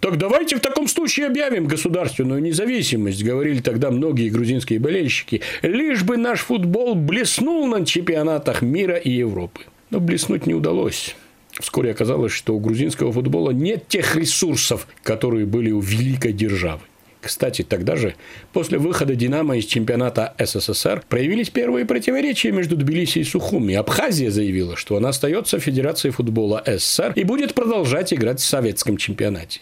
Так 0.00 0.16
давайте 0.16 0.56
в 0.56 0.60
таком 0.60 0.88
случае 0.88 1.26
объявим 1.26 1.66
государственную 1.66 2.40
независимость, 2.40 3.22
говорили 3.22 3.60
тогда 3.60 3.90
многие 3.90 4.30
грузинские 4.30 4.78
болельщики, 4.78 5.42
лишь 5.60 6.04
бы 6.04 6.16
наш 6.16 6.40
футбол 6.40 6.94
блеснул 6.94 7.66
на 7.66 7.84
чемпионатах 7.84 8.62
мира 8.62 8.96
и 8.96 9.10
Европы. 9.10 9.62
Но 9.90 10.00
блеснуть 10.00 10.46
не 10.46 10.54
удалось. 10.54 11.16
Вскоре 11.58 11.90
оказалось, 11.90 12.32
что 12.32 12.54
у 12.54 12.60
грузинского 12.60 13.12
футбола 13.12 13.50
нет 13.50 13.88
тех 13.88 14.14
ресурсов, 14.14 14.86
которые 15.02 15.46
были 15.46 15.70
у 15.70 15.80
великой 15.80 16.32
державы. 16.32 16.82
Кстати, 17.20 17.62
тогда 17.62 17.96
же, 17.96 18.14
после 18.52 18.78
выхода 18.78 19.16
«Динамо» 19.16 19.56
из 19.56 19.64
чемпионата 19.64 20.34
СССР, 20.38 21.02
проявились 21.08 21.50
первые 21.50 21.84
противоречия 21.84 22.52
между 22.52 22.76
Тбилиси 22.76 23.20
и 23.20 23.24
Сухуми. 23.24 23.74
Абхазия 23.74 24.30
заявила, 24.30 24.76
что 24.76 24.96
она 24.96 25.08
остается 25.08 25.58
Федерацией 25.58 26.12
футбола 26.12 26.62
СССР 26.64 27.14
и 27.16 27.24
будет 27.24 27.54
продолжать 27.54 28.12
играть 28.12 28.38
в 28.38 28.44
советском 28.44 28.96
чемпионате. 28.96 29.60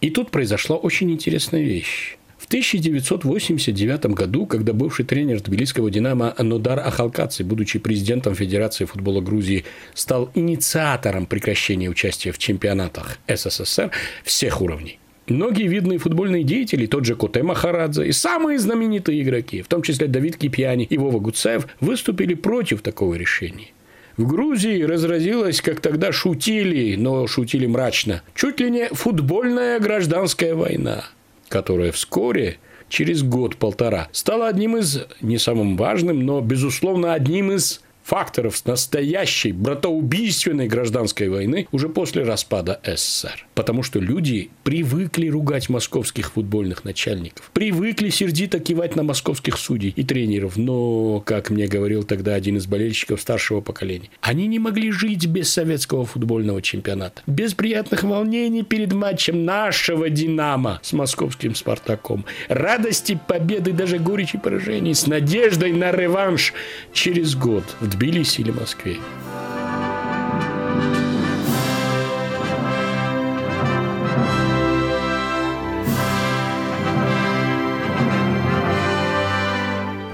И 0.00 0.10
тут 0.10 0.30
произошла 0.30 0.76
очень 0.76 1.10
интересная 1.12 1.62
вещь. 1.62 2.16
В 2.46 2.48
1989 2.48 4.06
году, 4.14 4.46
когда 4.46 4.72
бывший 4.72 5.04
тренер 5.04 5.40
тбилисского 5.40 5.90
«Динамо» 5.90 6.32
Нодар 6.38 6.78
Ахалкаци, 6.78 7.42
будучи 7.42 7.80
президентом 7.80 8.36
Федерации 8.36 8.84
футбола 8.84 9.20
Грузии, 9.20 9.64
стал 9.94 10.30
инициатором 10.36 11.26
прекращения 11.26 11.88
участия 11.88 12.30
в 12.30 12.38
чемпионатах 12.38 13.18
СССР 13.26 13.90
всех 14.22 14.62
уровней, 14.62 15.00
Многие 15.26 15.66
видные 15.66 15.98
футбольные 15.98 16.44
деятели, 16.44 16.86
тот 16.86 17.04
же 17.04 17.16
Коте 17.16 17.42
Махарадзе 17.42 18.06
и 18.06 18.12
самые 18.12 18.60
знаменитые 18.60 19.24
игроки, 19.24 19.60
в 19.62 19.66
том 19.66 19.82
числе 19.82 20.06
Давид 20.06 20.36
Кипьяни 20.36 20.84
и 20.84 20.98
Вова 20.98 21.18
Гуцаев, 21.18 21.66
выступили 21.80 22.34
против 22.34 22.80
такого 22.80 23.14
решения. 23.14 23.70
В 24.16 24.24
Грузии 24.24 24.82
разразилась, 24.82 25.60
как 25.60 25.80
тогда 25.80 26.12
шутили, 26.12 26.94
но 26.94 27.26
шутили 27.26 27.66
мрачно, 27.66 28.22
чуть 28.36 28.60
ли 28.60 28.70
не 28.70 28.86
футбольная 28.92 29.80
гражданская 29.80 30.54
война, 30.54 31.06
которая 31.48 31.92
вскоре 31.92 32.58
через 32.88 33.22
год-полтора 33.22 34.08
стала 34.12 34.48
одним 34.48 34.76
из, 34.76 35.04
не 35.20 35.38
самым 35.38 35.76
важным, 35.76 36.24
но, 36.24 36.40
безусловно, 36.40 37.14
одним 37.14 37.52
из 37.52 37.80
факторов 38.06 38.64
настоящей 38.66 39.50
братоубийственной 39.50 40.68
гражданской 40.68 41.28
войны 41.28 41.66
уже 41.72 41.88
после 41.88 42.22
распада 42.22 42.80
СССР. 42.84 43.46
Потому 43.54 43.82
что 43.82 43.98
люди 43.98 44.50
привыкли 44.62 45.26
ругать 45.26 45.68
московских 45.68 46.32
футбольных 46.32 46.84
начальников, 46.84 47.50
привыкли 47.52 48.10
сердито 48.10 48.60
кивать 48.60 48.94
на 48.94 49.02
московских 49.02 49.58
судей 49.58 49.92
и 49.96 50.04
тренеров. 50.04 50.56
Но, 50.56 51.20
как 51.20 51.50
мне 51.50 51.66
говорил 51.66 52.04
тогда 52.04 52.34
один 52.34 52.58
из 52.58 52.66
болельщиков 52.66 53.20
старшего 53.20 53.60
поколения, 53.60 54.10
они 54.20 54.46
не 54.46 54.60
могли 54.60 54.92
жить 54.92 55.26
без 55.26 55.52
советского 55.52 56.06
футбольного 56.06 56.62
чемпионата, 56.62 57.22
без 57.26 57.54
приятных 57.54 58.04
волнений 58.04 58.62
перед 58.62 58.92
матчем 58.92 59.44
нашего 59.44 60.10
«Динамо» 60.10 60.78
с 60.82 60.92
московским 60.92 61.56
«Спартаком», 61.56 62.24
радости 62.48 63.18
победы, 63.26 63.72
даже 63.72 63.98
горечи 63.98 64.38
поражений, 64.38 64.94
с 64.94 65.06
надеждой 65.08 65.72
на 65.72 65.90
реванш 65.90 66.52
через 66.92 67.34
год 67.34 67.64
в 67.80 67.95
Тбилиси 67.96 68.42
или 68.42 68.50
Москве. 68.50 68.98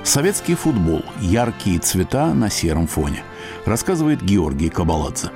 Советский 0.05 0.55
футбол. 0.55 1.05
Яркие 1.21 1.81
цвета 1.81 2.33
на 2.33 2.51
сером 2.51 2.87
фоне. 2.87 3.25
Рассказывает 3.65 4.23
Георгий 4.23 4.69
Кабаладзе. 4.69 5.31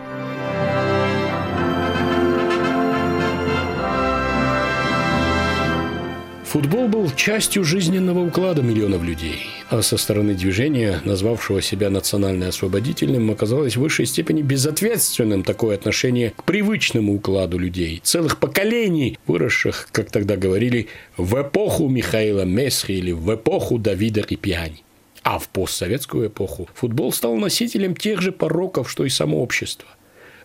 Футбол 6.57 6.89
был 6.89 7.11
частью 7.11 7.65
жизненного 7.65 8.21
уклада 8.27 8.63
миллионов 8.63 9.03
людей, 9.03 9.41
а 9.69 9.83
со 9.83 9.99
стороны 9.99 10.33
движения, 10.33 11.03
назвавшего 11.05 11.61
себя 11.61 11.91
национально-освободительным, 11.91 13.31
оказалось 13.31 13.77
в 13.77 13.81
высшей 13.81 14.07
степени 14.07 14.41
безответственным 14.41 15.43
такое 15.43 15.75
отношение 15.75 16.31
к 16.31 16.45
привычному 16.45 17.15
укладу 17.15 17.59
людей, 17.59 18.01
целых 18.03 18.39
поколений, 18.41 19.19
выросших, 19.27 19.89
как 19.93 20.11
тогда 20.11 20.37
говорили, 20.37 20.89
в 21.19 21.43
эпоху 21.43 21.91
Михаила 21.91 22.47
Месхи 22.47 22.93
или 22.93 23.13
в 23.13 23.35
эпоху 23.35 23.77
Давида 23.77 24.23
Рипьяни. 24.27 24.83
А 25.25 25.39
в 25.39 25.51
постсоветскую 25.51 26.29
эпоху 26.29 26.71
футбол 26.73 27.13
стал 27.13 27.37
носителем 27.37 27.95
тех 27.95 28.23
же 28.23 28.33
пороков, 28.33 28.91
что 28.91 29.05
и 29.05 29.11
само 29.11 29.43
общество– 29.43 29.89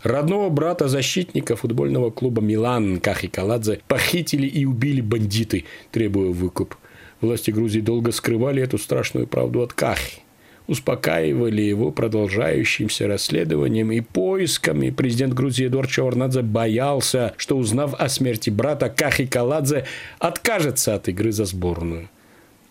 Родного 0.04 0.50
брата 0.50 0.88
защитника 0.88 1.56
футбольного 1.56 2.10
клуба 2.10 2.42
«Милан» 2.42 3.00
Кахи 3.00 3.28
Каладзе 3.28 3.82
похитили 3.88 4.48
и 4.48 4.66
убили 4.66 5.02
бандиты, 5.02 5.66
требуя 5.92 6.32
выкуп. 6.32 6.76
Власти 7.22 7.52
Грузии 7.52 7.82
долго 7.82 8.12
скрывали 8.12 8.64
эту 8.64 8.78
страшную 8.80 9.28
правду 9.28 9.62
от 9.62 9.74
Кахи 9.74 10.22
успокаивали 10.68 11.62
его 11.62 11.92
продолжающимся 11.92 13.06
расследованием 13.08 13.92
и 13.92 14.00
поисками. 14.00 14.90
Президент 14.90 15.34
Грузии 15.34 15.68
Эдуард 15.68 15.90
Чаварнадзе 15.90 16.44
боялся, 16.44 17.34
что, 17.36 17.58
узнав 17.58 17.94
о 18.00 18.08
смерти 18.08 18.50
брата, 18.50 18.90
Кахи 18.90 19.26
Каладзе 19.26 19.86
откажется 20.20 20.96
от 20.96 21.10
игры 21.10 21.34
за 21.34 21.44
сборную. 21.44 22.10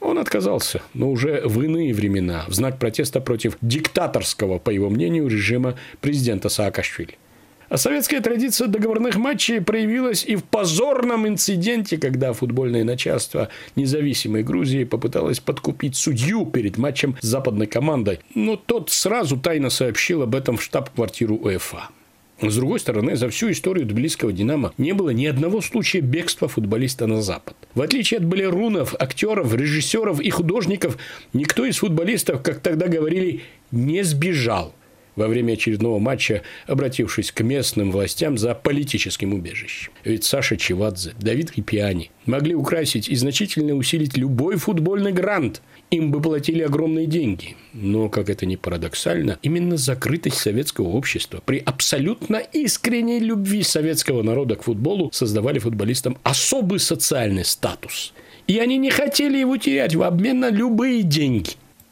Он 0.01 0.19
отказался, 0.19 0.83
но 0.95 1.11
уже 1.11 1.43
в 1.45 1.61
иные 1.63 1.93
времена, 1.93 2.45
в 2.49 2.55
знак 2.55 2.79
протеста 2.79 3.21
против 3.21 3.57
диктаторского, 3.61 4.59
по 4.59 4.71
его 4.71 4.89
мнению, 4.89 5.29
режима 5.29 5.77
президента 6.01 6.49
Саакашвили. 6.49 7.19
А 7.71 7.77
советская 7.77 8.21
традиция 8.21 8.67
договорных 8.67 9.15
матчей 9.15 9.61
проявилась 9.61 10.25
и 10.25 10.35
в 10.35 10.43
позорном 10.43 11.29
инциденте, 11.29 11.99
когда 11.99 12.33
футбольное 12.33 12.83
начальство 12.83 13.49
независимой 13.77 14.43
Грузии 14.43 14.83
попыталось 14.83 15.39
подкупить 15.39 15.95
судью 15.95 16.47
перед 16.47 16.79
матчем 16.79 17.17
с 17.21 17.27
западной 17.27 17.69
командой. 17.69 18.19
Но 18.35 18.57
тот 18.57 18.91
сразу 18.91 19.37
тайно 19.37 19.71
сообщил 19.71 20.23
об 20.23 20.35
этом 20.35 20.57
в 20.57 20.63
штаб-квартиру 20.65 21.37
УЕФА. 21.37 21.91
С 22.43 22.57
другой 22.57 22.81
стороны, 22.81 23.17
за 23.17 23.29
всю 23.29 23.51
историю 23.51 23.87
тбилисского 23.87 24.33
«Динамо» 24.33 24.73
не 24.79 24.93
было 24.93 25.11
ни 25.11 25.27
одного 25.27 25.61
случая 25.61 26.01
бегства 26.01 26.49
футболиста 26.49 27.07
на 27.07 27.21
Запад. 27.21 27.55
В 27.75 27.83
отличие 27.83 28.19
от 28.19 28.25
балерунов, 28.25 28.95
актеров, 28.99 29.55
режиссеров 29.55 30.21
и 30.21 30.31
художников, 30.31 30.97
никто 31.35 31.67
из 31.67 31.79
футболистов, 31.79 32.43
как 32.43 32.61
тогда 32.61 32.89
говорили, 32.89 33.43
не 33.71 34.03
сбежал 34.03 34.75
во 35.17 35.29
время 35.29 35.55
очередного 35.55 35.99
матча, 35.99 36.43
обратившись 36.67 37.33
к 37.33 37.43
местным 37.43 37.91
властям 37.91 38.39
за 38.39 38.55
политическим 38.55 39.35
убежищем. 39.35 39.93
Ведь 40.05 40.25
Саша 40.25 40.57
Чевадзе, 40.57 41.13
Давид 41.21 41.53
Рипиани 41.57 42.11
могли 42.27 42.55
украсить 42.55 43.09
и 43.09 43.17
значительно 43.17 43.75
усилить 43.75 44.17
любой 44.17 44.57
футбольный 44.57 45.13
грант. 45.13 45.63
Им 45.91 46.13
бы 46.13 46.23
платили 46.23 46.63
огромные 46.63 47.07
деньги. 47.07 47.57
Но, 47.73 48.09
как 48.09 48.31
это 48.31 48.47
ни 48.47 48.57
парадоксально, 48.57 49.39
именно 49.43 49.77
закрытость 49.77 50.37
советского 50.37 50.89
общества 50.89 51.43
при 51.45 51.59
абсолютно 51.59 52.37
искренней 52.37 53.19
любви 53.19 53.63
советского 53.63 54.23
народа 54.23 54.55
к 54.55 54.63
футболу 54.63 55.11
создавали 55.13 55.59
футболистам 55.59 56.17
особый 56.23 56.79
социальный 56.79 57.45
статус. 57.45 58.13
И 58.47 58.59
они 58.59 58.79
не 58.79 58.91
хотели 58.91 59.39
его 59.39 59.57
терять 59.57 59.95
в 59.95 60.03
обмен 60.03 60.41
на 60.41 60.51
любые 60.51 61.03
деньги. 61.03 61.51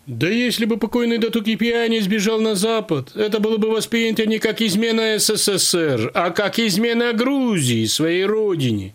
Да 0.08 0.26
если 0.26 0.64
бы 0.64 0.78
покойный 0.78 1.18
Дату 1.18 1.44
Кипиани 1.44 1.98
сбежал 1.98 2.40
на 2.40 2.54
Запад, 2.54 3.14
это 3.14 3.40
было 3.40 3.58
бы 3.58 3.68
воспринято 3.68 4.24
не 4.24 4.38
как 4.38 4.62
измена 4.62 5.18
СССР, 5.18 6.12
а 6.14 6.30
как 6.30 6.58
измена 6.58 7.12
Грузии, 7.12 7.84
своей 7.84 8.24
родине. 8.24 8.94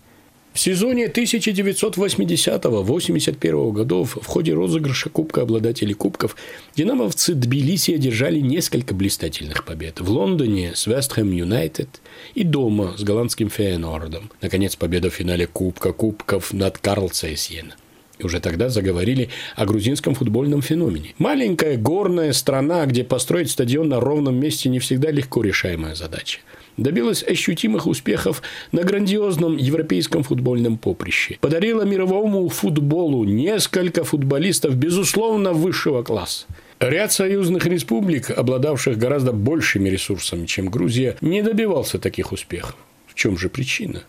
В 0.54 0.60
сезоне 0.60 1.06
1980-81 1.06 3.71
годов 3.73 4.17
в 4.19 4.26
ходе 4.26 4.54
розыгрыша 4.54 5.12
Кубка 5.12 5.43
обладателей 5.43 5.93
кубков 5.93 6.36
динамовцы 6.76 7.36
Тбилиси 7.36 7.91
одержали 7.91 8.39
несколько 8.39 8.95
блистательных 8.95 9.65
побед. 9.65 10.02
В 10.02 10.10
Лондоне 10.10 10.71
с 10.73 10.88
Вестхэм 10.88 11.32
Юнайтед 11.32 12.02
и 12.34 12.43
дома 12.43 12.95
с 12.97 13.04
голландским 13.04 13.52
Фейенордом. 13.52 14.32
Наконец, 14.41 14.76
победа 14.76 15.12
в 15.12 15.13
финале 15.13 15.45
Кубка 15.45 15.93
Кубков 15.93 16.54
над 16.54 16.80
Карлса 16.80 17.36
Сьена. 17.36 17.76
Уже 18.23 18.39
тогда 18.39 18.69
заговорили 18.69 19.29
о 19.55 19.65
грузинском 19.65 20.15
футбольном 20.15 20.62
феномене. 20.62 21.13
Маленькая 21.17 21.77
горная 21.77 22.33
страна, 22.33 22.86
где 22.86 23.03
построить 23.03 23.51
стадион 23.51 23.89
на 23.89 23.99
ровном 23.99 24.36
месте 24.36 24.69
не 24.69 24.79
всегда 24.79 25.12
легко 25.12 25.41
решаемая 25.41 25.95
задача. 25.95 26.39
Добилась 26.77 27.23
ощутимых 27.23 27.86
успехов 27.86 28.41
на 28.71 28.83
грандиозном 28.83 29.57
европейском 29.57 30.23
футбольном 30.23 30.77
поприще. 30.77 31.38
Подарила 31.39 31.83
мировому 31.83 32.49
футболу 32.49 33.23
несколько 33.25 34.03
футболистов, 34.03 34.75
безусловно, 34.75 35.53
высшего 35.53 36.01
класса. 36.01 36.45
Ряд 36.79 37.13
союзных 37.13 37.65
республик, 37.65 38.31
обладавших 38.31 38.97
гораздо 38.97 39.31
большими 39.31 39.89
ресурсами, 39.89 40.45
чем 40.47 40.67
Грузия, 40.69 41.15
не 41.21 41.43
добивался 41.43 41.99
таких 41.99 42.31
успехов. 42.31 42.75
В 43.07 43.13
чем 43.13 43.38
же 43.38 43.49
причина? 43.49 44.03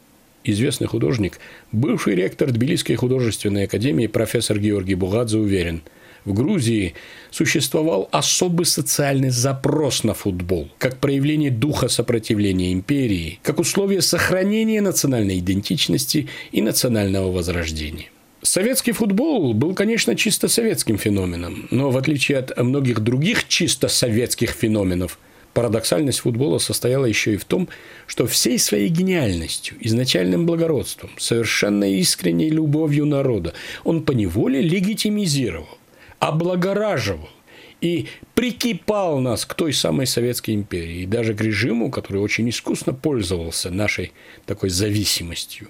Известный 0.45 0.87
художник, 0.87 1.39
бывший 1.73 2.15
ректор 2.15 2.51
Тбилисской 2.51 2.97
художественной 2.97 3.65
академии 3.65 4.07
профессор 4.07 4.59
Георгий 4.59 4.95
Бугадзе 4.95 5.39
уверен, 5.39 5.83
в 6.25 6.33
Грузии 6.33 6.95
существовал 7.31 8.09
особый 8.11 8.65
социальный 8.65 9.31
запрос 9.31 10.05
на 10.05 10.15
футбол, 10.15 10.71
как 10.79 10.99
проявление 10.99 11.51
духа 11.51 11.89
сопротивления 11.89 12.73
империи, 12.73 13.41
как 13.43 13.59
условие 13.59 14.01
сохранения 14.01 14.81
национальной 14.81 15.39
идентичности 15.39 16.29
и 16.51 16.63
национального 16.63 17.31
возрождения. 17.31 18.07
Советский 18.41 18.93
футбол 18.93 19.55
был, 19.55 19.75
конечно, 19.75 20.15
чисто 20.17 20.49
советским 20.49 20.99
феноменом, 20.99 21.67
но 21.71 21.91
в 21.91 21.97
отличие 21.97 22.39
от 22.39 22.57
многих 22.57 23.01
других 23.01 23.49
чисто 23.49 23.89
советских 23.89 24.51
феноменов– 24.51 25.19
Парадоксальность 25.55 26.19
футбола 26.19 26.59
состояла 26.59 27.07
еще 27.07 27.35
и 27.35 27.37
в 27.37 27.45
том, 27.45 27.69
что 28.09 28.27
всей 28.27 28.59
своей 28.59 28.89
гениальностью, 28.89 29.77
изначальным 29.81 30.47
благородством, 30.47 31.11
совершенно 31.17 31.85
искренней 31.95 32.51
любовью 32.51 33.07
народа 33.07 33.55
он 33.85 34.03
поневоле 34.03 34.61
легитимизировал, 34.61 35.79
облагораживал 36.19 37.29
и 37.81 38.09
прикипал 38.35 39.21
нас 39.21 39.47
к 39.47 39.55
той 39.55 39.73
самой 39.73 40.09
Советской 40.09 40.55
империи, 40.55 41.03
и 41.03 41.07
даже 41.07 41.35
к 41.35 41.41
режиму, 41.41 41.89
который 41.89 42.21
очень 42.21 42.51
искусно 42.51 42.93
пользовался 42.93 43.71
нашей 43.71 44.13
такой 44.47 44.71
зависимостью. 44.71 45.69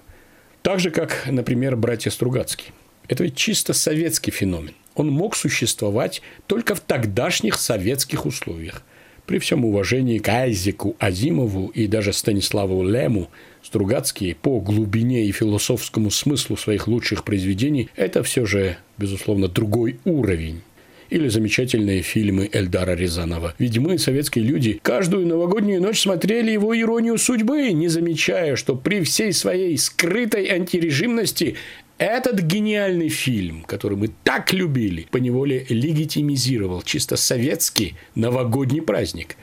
Так 0.63 0.79
же, 0.79 0.89
как, 0.89 1.27
например, 1.29 1.75
братья 1.75 2.09
Стругацкие. 2.09 2.73
Это 3.07 3.23
ведь 3.23 3.35
чисто 3.35 3.73
советский 3.73 4.31
феномен. 4.31 4.73
Он 4.95 5.09
мог 5.09 5.35
существовать 5.35 6.23
только 6.47 6.73
в 6.73 6.79
тогдашних 6.79 7.59
советских 7.59 8.25
условиях– 8.25 8.81
при 9.25 9.39
всем 9.39 9.65
уважении 9.65 10.19
к 10.19 10.29
Айзеку 10.29 10.95
Азимову 10.99 11.67
и 11.67 11.87
даже 11.87 12.13
Станиславу 12.13 12.83
Лему, 12.83 13.29
Стругацкие 13.63 14.35
по 14.35 14.59
глубине 14.59 15.25
и 15.25 15.31
философскому 15.31 16.11
смыслу 16.11 16.55
своих 16.55 16.87
лучших 16.87 17.23
произведений– 17.23 17.89
это 17.95 18.21
все 18.21 18.45
же, 18.45 18.77
безусловно, 18.97 19.47
другой 19.47 19.99
уровень 20.05 20.61
или 21.09 21.27
замечательные 21.27 22.01
фильмы 22.01 22.49
Эльдара 22.51 22.95
Рязанова. 22.95 23.53
Ведь 23.57 23.77
мы, 23.77 23.97
советские 23.97 24.45
люди, 24.45 24.79
каждую 24.81 25.27
новогоднюю 25.27 25.81
ночь 25.81 26.01
смотрели 26.01 26.51
его 26.51 26.79
«Иронию 26.79 27.17
судьбы», 27.17 27.71
не 27.73 27.87
замечая, 27.87 28.55
что 28.55 28.75
при 28.75 29.01
всей 29.01 29.33
своей 29.33 29.77
скрытой 29.77 30.47
антирежимности 30.47 31.55
этот 31.97 32.41
гениальный 32.41 33.09
фильм, 33.09 33.63
который 33.63 33.97
мы 33.97 34.09
так 34.23 34.51
любили, 34.53 35.07
поневоле 35.11 35.65
легитимизировал 35.69 36.81
чисто 36.81 37.15
советский 37.15 37.95
новогодний 38.15 38.81
праздник, 38.81 39.37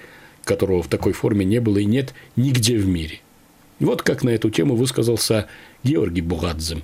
которого 0.45 0.83
в 0.83 0.89
такой 0.89 1.13
форме 1.13 1.45
не 1.45 1.61
было 1.61 1.79
и 1.79 1.85
нет 1.85 2.15
нигде 2.37 2.77
в 2.77 2.87
мире. 2.87 3.21
Вот 3.81 4.03
как 4.03 4.23
на 4.23 4.31
эту 4.31 4.51
тему 4.51 4.77
высказался 4.77 5.49
Георгий 5.83 6.21
Бугадзе. 6.21 6.79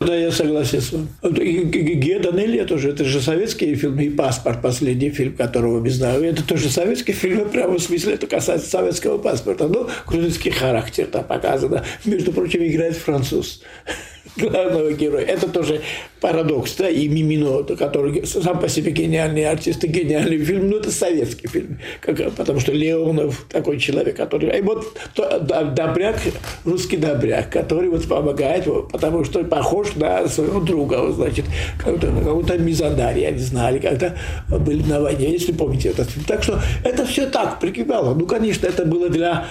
Да, 0.00 0.14
я 0.14 0.30
согласен 0.30 0.80
с 0.80 0.92
вами. 0.92 1.08
Гео 1.22 2.20
Данелия 2.20 2.66
тоже, 2.66 2.90
это 2.90 3.04
же 3.04 3.20
советский 3.22 3.74
фильм, 3.74 3.98
и 4.00 4.10
«Паспорт», 4.10 4.60
последний 4.60 5.10
фильм, 5.10 5.34
которого 5.34 5.80
мы 5.80 5.88
знаем. 5.88 6.22
Это 6.22 6.44
тоже 6.46 6.68
советский 6.68 7.12
фильм, 7.12 7.48
прямо 7.48 7.78
в 7.78 7.82
смысле, 7.82 8.14
это 8.14 8.26
касается 8.26 8.68
советского 8.68 9.18
паспорта. 9.18 9.68
Но 9.68 9.88
грузинский 10.06 10.50
характер 10.50 11.06
там 11.06 11.24
показано. 11.24 11.84
Между 12.04 12.32
прочим, 12.32 12.62
играет 12.64 12.96
француз 12.96 13.62
главного 14.36 14.92
героя. 14.92 15.24
Это 15.24 15.48
тоже 15.48 15.80
парадокс, 16.20 16.74
да, 16.76 16.88
и 16.88 17.08
Мимино, 17.08 17.62
который 17.76 18.26
сам 18.26 18.58
по 18.58 18.68
себе 18.68 18.92
гениальный 18.92 19.44
артист 19.44 19.84
и 19.84 19.88
гениальный 19.88 20.38
фильм, 20.38 20.70
но 20.70 20.78
это 20.78 20.90
советский 20.90 21.48
фильм, 21.48 21.78
как, 22.00 22.32
потому 22.34 22.60
что 22.60 22.72
Леонов 22.72 23.46
такой 23.50 23.78
человек, 23.78 24.16
который, 24.16 24.58
и 24.58 24.62
вот 24.62 24.96
то, 25.14 25.38
добряк, 25.38 26.16
русский 26.64 26.96
добряк, 26.96 27.50
который 27.50 27.88
вот 27.88 28.08
помогает, 28.08 28.64
потому 28.90 29.24
что 29.24 29.44
похож 29.44 29.94
на 29.96 30.26
своего 30.28 30.60
друга, 30.60 31.12
значит, 31.12 31.44
как-то, 31.78 32.06
какой-то 32.06 32.58
мизандарь, 32.58 33.18
я 33.18 33.30
не 33.30 33.38
знаю, 33.38 33.80
когда 33.80 34.14
были 34.48 34.82
на 34.82 35.00
войне, 35.00 35.30
если 35.30 35.52
помните 35.52 35.90
этот 35.90 36.10
фильм. 36.10 36.24
Так 36.26 36.42
что 36.42 36.60
это 36.84 37.04
все 37.04 37.26
так 37.26 37.60
прикипало. 37.60 38.14
Ну, 38.14 38.26
конечно, 38.26 38.66
это 38.66 38.84
было 38.84 39.08
для, 39.08 39.46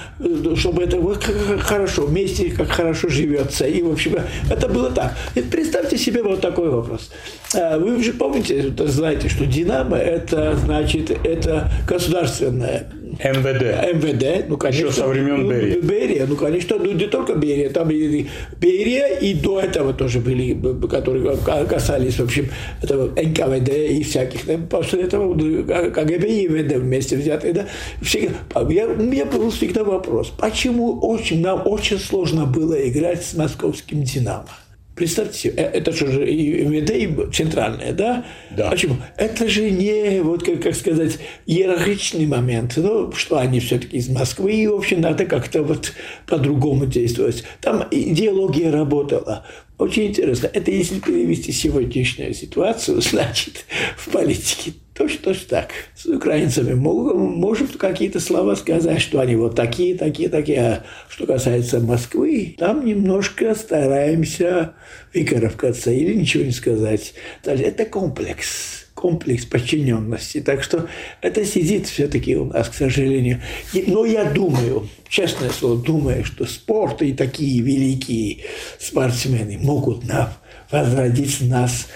чтобы 0.55 0.83
это 0.83 0.97
было 0.97 1.17
хорошо, 1.59 2.05
вместе 2.05 2.49
как 2.49 2.69
хорошо 2.69 3.09
живется. 3.09 3.65
И, 3.65 3.81
в 3.81 3.91
общем, 3.91 4.17
это 4.49 4.67
было 4.73 4.91
так. 4.91 5.13
Представьте 5.51 5.97
себе 5.97 6.23
вот 6.23 6.41
такой 6.41 6.69
вопрос. 6.69 7.11
А, 7.55 7.77
вы 7.77 7.95
уже 7.95 8.13
помните, 8.13 8.73
знаете, 8.77 9.29
что 9.29 9.45
«Динамо»– 9.45 9.97
это, 9.97 10.55
значит, 10.55 11.11
это 11.11 11.71
государственное 11.87 12.87
МВД. 13.19 13.93
МВД, 13.93 14.45
ну, 14.47 14.57
конечно. 14.57 14.87
Еще 14.87 14.91
со 14.91 15.07
времен 15.07 15.47
Берия. 15.47 15.81
Берия, 15.81 16.25
ну, 16.27 16.35
конечно, 16.35 16.77
ну, 16.77 16.91
не 16.91 17.05
только 17.05 17.35
Берия, 17.35 17.69
там 17.69 17.91
и 17.91 18.27
Берия, 18.59 19.19
и 19.19 19.33
до 19.33 19.59
этого 19.59 19.93
тоже 19.93 20.19
были, 20.19 20.57
которые 20.87 21.37
касались, 21.67 22.15
в 22.15 22.23
общем, 22.23 22.49
этого 22.81 23.09
НКВД 23.09 23.69
и 23.69 24.03
всяких. 24.03 24.41
После 24.69 25.03
этого 25.03 25.33
КГБ 25.33 26.27
и 26.27 26.47
МВД 26.47 26.77
вместе 26.77 27.15
взятые. 27.15 27.53
Да? 27.53 27.65
Всегда, 28.01 28.35
я, 28.69 28.87
у 28.87 28.95
меня 29.03 29.25
был 29.25 29.51
всегда 29.51 29.83
вопрос, 29.83 30.31
почему 30.37 30.99
очень, 30.99 31.41
нам 31.41 31.61
очень 31.65 31.99
сложно 31.99 32.45
было 32.45 32.87
играть 32.87 33.23
с 33.23 33.35
московским 33.35 34.03
«Динамо»? 34.03 34.47
Представьте 34.95 35.39
себе, 35.39 35.53
э, 35.57 35.63
это 35.77 35.91
же 35.91 36.29
и 36.29 36.63
МВД, 36.63 36.91
и 36.91 37.31
центральное, 37.31 37.93
да? 37.93 38.25
Да. 38.55 38.69
Почему? 38.69 38.97
Это 39.17 39.49
же 39.49 39.71
не, 39.71 40.21
вот 40.21 40.43
как, 40.43 40.61
как 40.61 40.75
сказать, 40.75 41.17
иерархичный 41.47 42.27
момент, 42.27 42.73
ну, 42.77 43.11
что 43.13 43.37
они 43.37 43.59
все-таки 43.59 43.97
из 43.97 44.09
Москвы, 44.09 44.53
и, 44.53 44.67
в 44.67 44.75
общем, 44.75 45.01
надо 45.01 45.25
как-то 45.25 45.63
вот 45.63 45.93
по-другому 46.27 46.85
действовать. 46.85 47.43
Там 47.59 47.87
идеология 47.89 48.71
работала. 48.71 49.45
Очень 49.79 50.07
интересно. 50.07 50.49
Это 50.53 50.69
если 50.69 50.99
перевести 50.99 51.51
сегодняшнюю 51.51 52.33
ситуацию, 52.35 53.01
значит, 53.01 53.65
в 53.97 54.09
политике 54.11 54.73
Точно, 54.93 55.23
точно 55.23 55.47
так. 55.49 55.69
С 55.95 56.05
украинцами 56.05 56.73
можем 56.73 57.67
какие-то 57.67 58.19
слова 58.19 58.55
сказать, 58.55 59.01
что 59.01 59.19
они 59.19 59.35
вот 59.35 59.55
такие, 59.55 59.97
такие, 59.97 60.29
такие. 60.29 60.61
А 60.61 60.83
что 61.09 61.25
касается 61.25 61.79
Москвы, 61.79 62.55
там 62.59 62.85
немножко 62.85 63.55
стараемся 63.55 64.73
выкарабкаться 65.13 65.89
или 65.89 66.13
ничего 66.13 66.43
не 66.43 66.51
сказать. 66.51 67.13
Это 67.43 67.85
комплекс 67.85 68.83
комплекс 68.93 69.43
подчиненности. 69.45 70.39
Так 70.39 70.63
что 70.63 70.87
это 71.19 71.43
сидит 71.43 71.87
все-таки 71.87 72.37
у 72.37 72.45
нас, 72.45 72.69
к 72.69 72.73
сожалению. 72.73 73.41
Но 73.73 74.05
я 74.05 74.23
думаю, 74.23 74.87
честное 75.09 75.49
слово, 75.49 75.83
думаю, 75.83 76.23
что 76.23 76.45
спорт 76.45 77.01
и 77.01 77.11
такие 77.11 77.61
великие 77.61 78.45
спортсмены 78.79 79.57
могут 79.57 80.07
нам 80.07 80.29
возродить 80.71 81.41
нас 81.41 81.87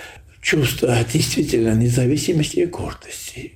чувство 0.48 0.98
действительно 1.12 1.76
независимости 1.76 2.60
и 2.60 2.66
гордости. 2.66 3.52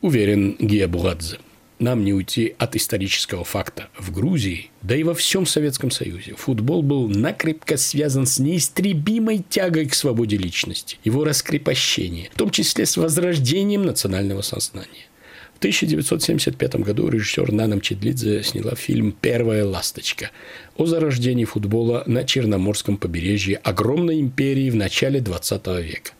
Уверен 0.00 0.56
Гия 0.58 0.88
Бугадзе. 0.88 1.36
Нам 1.78 2.02
не 2.02 2.14
уйти 2.14 2.54
от 2.56 2.76
исторического 2.76 3.44
факта. 3.44 3.88
В 3.98 4.10
Грузии, 4.10 4.70
да 4.80 4.96
и 4.96 5.02
во 5.02 5.12
всем 5.12 5.44
Советском 5.44 5.90
Союзе, 5.90 6.34
футбол 6.36 6.82
был 6.82 7.10
накрепко 7.10 7.76
связан 7.76 8.24
с 8.24 8.38
неистребимой 8.38 9.44
тягой 9.46 9.84
к 9.84 9.94
свободе 9.94 10.38
личности, 10.38 10.96
его 11.04 11.24
раскрепощение, 11.24 12.30
в 12.32 12.38
том 12.38 12.50
числе 12.50 12.86
с 12.86 12.96
возрождением 12.96 13.84
национального 13.84 14.40
сознания. 14.40 15.08
В 15.56 15.58
1975 15.58 16.76
году 16.76 17.10
режиссер 17.10 17.52
Нана 17.52 17.82
Чедлидзе 17.82 18.42
сняла 18.44 18.74
фильм 18.76 19.12
«Первая 19.12 19.66
ласточка» 19.66 20.30
о 20.78 20.86
зарождении 20.86 21.44
футбола 21.44 22.02
на 22.06 22.24
Черноморском 22.24 22.96
побережье 22.96 23.58
огромной 23.58 24.20
империи 24.20 24.70
в 24.70 24.76
начале 24.76 25.20
20 25.20 25.66
века. 25.82 26.12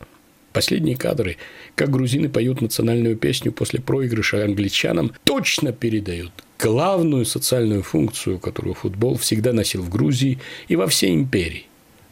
Последние 0.53 0.97
кадры, 0.97 1.37
как 1.75 1.89
грузины 1.89 2.27
поют 2.27 2.61
национальную 2.61 3.15
песню 3.15 3.51
после 3.51 3.79
проигрыша 3.79 4.43
англичанам, 4.43 5.13
точно 5.23 5.71
передают 5.71 6.31
главную 6.59 7.25
социальную 7.25 7.83
функцию, 7.83 8.37
которую 8.39 8.75
футбол 8.75 9.17
всегда 9.17 9.53
носил 9.53 9.81
в 9.81 9.89
Грузии 9.89 10.39
и 10.67 10.75
во 10.75 10.87
всей 10.87 11.13
империи. 11.13 11.67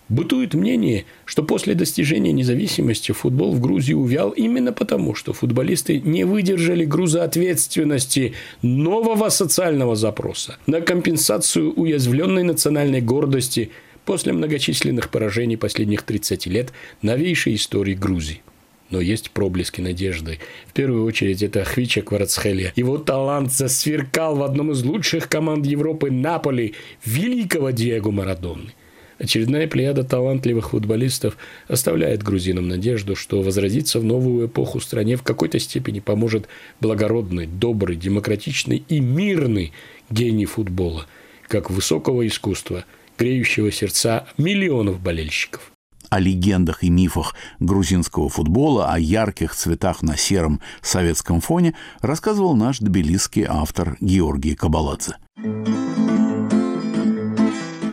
Бытует 0.07 0.55
мнение, 0.55 1.05
что 1.25 1.43
после 1.43 1.75
достижения 1.75 2.31
независимости 2.31 3.11
футбол 3.11 3.53
в 3.53 3.61
Грузии 3.61 3.93
увял 3.93 4.31
именно 4.31 4.73
потому, 4.73 5.13
что 5.13 5.33
футболисты 5.33 5.99
не 5.99 6.23
выдержали 6.23 6.83
груза 6.83 7.23
ответственности 7.23 8.33
нового 8.63 9.29
социального 9.29 9.95
запроса 9.95 10.57
на 10.65 10.81
компенсацию 10.81 11.71
уязвленной 11.73 12.43
национальной 12.43 13.01
гордости– 13.01 13.69
после 14.09 14.33
многочисленных 14.33 15.11
поражений 15.11 15.55
последних 15.55 16.01
30 16.01 16.47
лет 16.47 16.73
новейшей 17.03 17.53
истории 17.53 17.93
Грузии. 17.93 18.41
Но 18.89 18.99
есть 18.99 19.29
проблески 19.29 19.81
надежды. 19.81 20.39
В 20.65 20.73
первую 20.73 21.05
очередь 21.05 21.43
это 21.43 21.63
Хвича 21.63 22.01
Кварацхелия. 22.01 22.73
Его 22.75 22.97
талант 22.97 23.53
засверкал 23.53 24.35
в 24.35 24.41
одном 24.41 24.71
из 24.71 24.83
лучших 24.83 25.29
команд 25.29 25.67
Европы 25.67 26.09
Наполи, 26.09 26.73
великого 27.05 27.69
Диего 27.69 28.09
Марадонны. 28.09 28.73
Очередная 29.19 29.67
плеяда 29.67 30.03
талантливых 30.03 30.71
футболистов 30.71 31.37
оставляет 31.67 32.23
грузинам 32.23 32.67
надежду, 32.67 33.15
что 33.15 33.43
возродиться 33.43 33.99
в 33.99 34.03
новую 34.03 34.47
эпоху 34.47 34.79
стране 34.79 35.17
в 35.17 35.21
какой-то 35.21 35.59
степени 35.59 35.99
поможет 35.99 36.47
благородный, 36.81 37.45
добрый, 37.45 37.95
демократичный 37.95 38.83
и 38.89 39.01
мирный 39.01 39.71
гений 40.09 40.47
футбола, 40.47 41.05
как 41.47 41.69
высокого 41.69 42.25
искусства– 42.25 42.85
греющего 43.19 43.71
сердца 43.71 44.25
миллионов 44.37 44.99
болельщиков. 45.01 45.71
О 46.09 46.19
легендах 46.19 46.83
и 46.83 46.89
мифах 46.89 47.35
грузинского 47.59 48.29
футбола, 48.29 48.91
о 48.91 48.97
ярких 48.97 49.53
цветах 49.53 50.01
на 50.01 50.17
сером 50.17 50.59
советском 50.81 51.39
фоне 51.39 51.75
рассказывал 52.01 52.55
наш 52.55 52.79
тбилисский 52.79 53.45
автор 53.47 53.95
Георгий 53.99 54.55
Кабаладзе. 54.55 55.17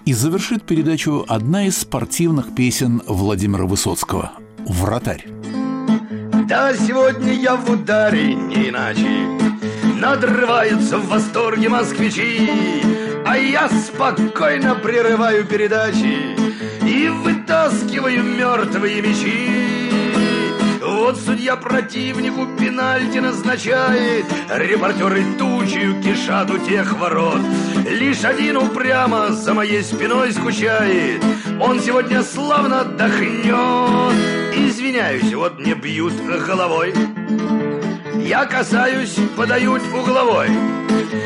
И 0.06 0.12
завершит 0.12 0.64
передачу 0.64 1.26
одна 1.28 1.66
из 1.66 1.76
спортивных 1.76 2.54
песен 2.54 3.02
Владимира 3.06 3.66
Высоцкого 3.66 4.32
«Вратарь». 4.64 5.26
Да, 6.48 6.72
сегодня 6.74 7.32
я 7.32 7.56
в 7.56 7.68
ударе, 7.68 8.34
не 8.34 8.68
иначе 8.68 9.45
Надрываются 10.00 10.98
в 10.98 11.08
восторге 11.08 11.70
москвичи. 11.70 12.50
А 13.24 13.36
я 13.36 13.68
спокойно 13.68 14.74
прерываю 14.76 15.44
передачи 15.44 16.36
И 16.86 17.08
вытаскиваю 17.08 18.22
мертвые 18.22 19.00
мечи. 19.00 19.86
Вот 20.82 21.18
судья 21.18 21.56
противнику 21.56 22.46
пенальти 22.58 23.18
назначает 23.18 24.26
Репортеры 24.50 25.24
тучью 25.38 26.00
кишат 26.02 26.50
у 26.50 26.58
тех 26.58 26.92
ворот. 26.98 27.40
Лишь 27.88 28.24
один 28.24 28.58
упрямо 28.58 29.32
за 29.32 29.54
моей 29.54 29.82
спиной 29.82 30.32
скучает. 30.32 31.22
Он 31.60 31.80
сегодня 31.80 32.22
славно 32.22 32.82
отдохнет. 32.82 34.14
Извиняюсь, 34.54 35.32
вот 35.32 35.58
мне 35.58 35.74
бьют 35.74 36.12
головой 36.46 36.92
я 38.26 38.44
касаюсь, 38.44 39.16
подают 39.36 39.82
угловой 39.94 40.48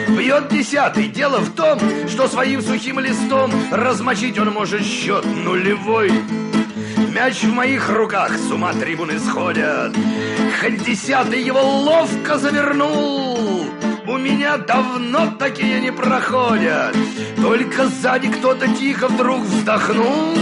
Бьет 0.08 0.48
десятый. 0.48 1.08
Дело 1.08 1.38
в 1.38 1.54
том, 1.54 1.78
что 2.08 2.28
своим 2.28 2.60
сухим 2.60 3.00
листом 3.00 3.50
размочить 3.70 4.38
он 4.38 4.50
может 4.50 4.84
счет 4.84 5.24
нулевой. 5.24 6.12
Мяч 7.14 7.42
в 7.42 7.52
моих 7.52 7.88
руках, 7.88 8.36
с 8.36 8.50
ума 8.50 8.72
трибуны 8.74 9.18
сходят. 9.18 9.96
Хоть 10.60 10.84
десятый 10.84 11.42
его 11.42 11.60
ловко 11.60 12.38
завернул. 12.38 13.66
У 14.06 14.18
меня 14.18 14.58
давно 14.58 15.34
такие 15.38 15.80
не 15.80 15.92
проходят. 15.92 16.94
Только 17.36 17.86
сзади 17.86 18.28
кто-то 18.28 18.68
тихо 18.74 19.08
вдруг 19.08 19.40
вздохнул. 19.42 20.36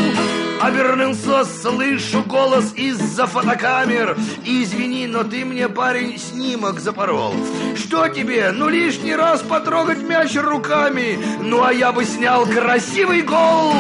Обернулся, 0.61 1.45
слышу 1.45 2.23
голос 2.23 2.73
из-за 2.75 3.27
фотокамер 3.27 4.17
Извини, 4.45 5.07
но 5.07 5.23
ты 5.23 5.45
мне, 5.45 5.69
парень, 5.69 6.19
снимок 6.19 6.81
запорол. 6.81 7.35
Что 7.77 8.09
тебе, 8.09 8.51
ну 8.53 8.69
лишний 8.69 9.15
раз 9.15 9.41
потрогать 9.43 10.03
мяч 10.03 10.35
руками. 10.37 11.19
Ну 11.41 11.63
а 11.63 11.73
я 11.73 11.93
бы 11.93 12.05
снял 12.05 12.45
красивый 12.45 13.23
гол. 13.23 13.73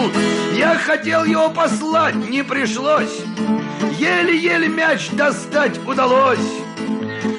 Я 0.54 0.76
хотел 0.76 1.24
его 1.24 1.50
послать, 1.50 2.14
не 2.14 2.44
пришлось. 2.44 3.22
Еле-еле 3.98 4.68
мяч 4.68 5.10
достать 5.10 5.78
удалось. 5.86 6.38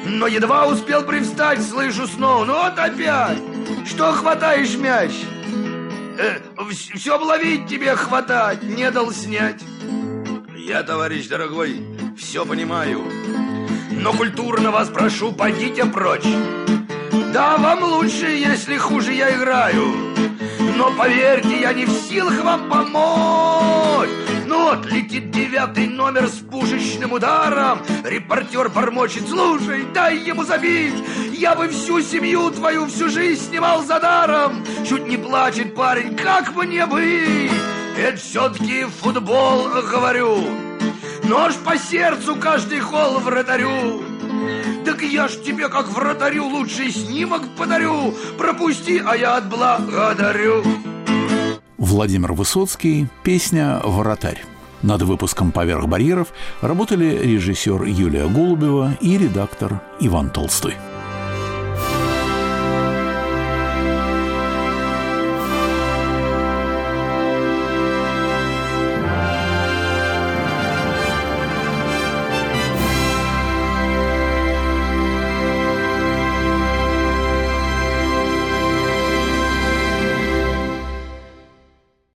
Но 0.05 0.27
едва 0.27 0.67
успел 0.67 1.03
привстать, 1.03 1.61
слышу 1.61 2.07
снова, 2.07 2.43
ну 2.43 2.53
вот 2.53 2.77
опять, 2.77 3.37
что 3.85 4.11
хватаешь 4.11 4.75
мяч? 4.75 5.11
Э, 6.21 6.37
все 6.73 7.15
обловить 7.15 7.67
тебе 7.67 7.95
хватать, 7.95 8.61
не 8.61 8.91
дал 8.91 9.09
снять. 9.13 9.61
Я, 10.53 10.83
товарищ 10.83 11.27
дорогой, 11.27 11.81
все 12.17 12.45
понимаю, 12.45 13.05
но 13.91 14.11
культурно 14.11 14.71
вас 14.71 14.89
прошу, 14.89 15.31
пойдите 15.31 15.85
прочь. 15.85 16.27
Да, 17.33 17.55
вам 17.57 17.83
лучше, 17.83 18.27
если 18.27 18.75
хуже 18.75 19.13
я 19.13 19.33
играю, 19.33 19.95
но 20.75 20.91
поверьте, 20.97 21.61
я 21.61 21.71
не 21.71 21.85
в 21.85 21.91
силах 21.91 22.43
вам 22.43 22.69
помочь. 22.69 24.08
Вот, 24.59 24.85
летит 24.91 25.31
девятый 25.31 25.87
номер 25.87 26.27
с 26.27 26.39
пушечным 26.39 27.13
ударом. 27.13 27.79
Репортер 28.03 28.67
бормочет, 28.69 29.27
слушай, 29.27 29.85
дай 29.93 30.17
ему 30.17 30.43
забить. 30.43 30.93
Я 31.31 31.55
бы 31.55 31.69
всю 31.69 32.01
семью 32.01 32.51
твою 32.51 32.85
всю 32.87 33.07
жизнь 33.09 33.41
снимал 33.41 33.81
за 33.83 34.01
даром. 34.01 34.65
Чуть 34.87 35.07
не 35.07 35.15
плачет 35.15 35.73
парень, 35.73 36.13
как 36.15 36.53
мне 36.55 36.85
быть? 36.85 37.51
Это 37.97 38.17
все-таки 38.17 38.83
футбол, 38.83 39.69
говорю. 39.89 40.43
Нож 41.23 41.55
по 41.63 41.77
сердцу 41.77 42.35
каждый 42.35 42.81
холл 42.81 43.19
вратарю. 43.19 44.03
Так 44.85 45.01
я 45.01 45.29
ж 45.29 45.37
тебе, 45.37 45.69
как 45.69 45.87
вратарю, 45.87 46.45
лучший 46.45 46.91
снимок 46.91 47.43
подарю. 47.57 48.13
Пропусти, 48.37 49.01
а 49.03 49.15
я 49.15 49.37
отблагодарю. 49.37 50.63
Владимир 51.79 52.33
Высоцкий, 52.33 53.07
песня 53.23 53.79
«Вратарь». 53.85 54.43
Над 54.81 55.01
выпуском 55.01 55.53
«Поверх 55.53 55.87
барьеров» 55.87 56.27
работали 56.59 57.05
режиссер 57.23 57.83
Юлия 57.83 58.27
Голубева 58.27 58.97
и 58.99 59.17
редактор 59.17 59.81
Иван 60.01 60.29
Толстой. 60.29 60.75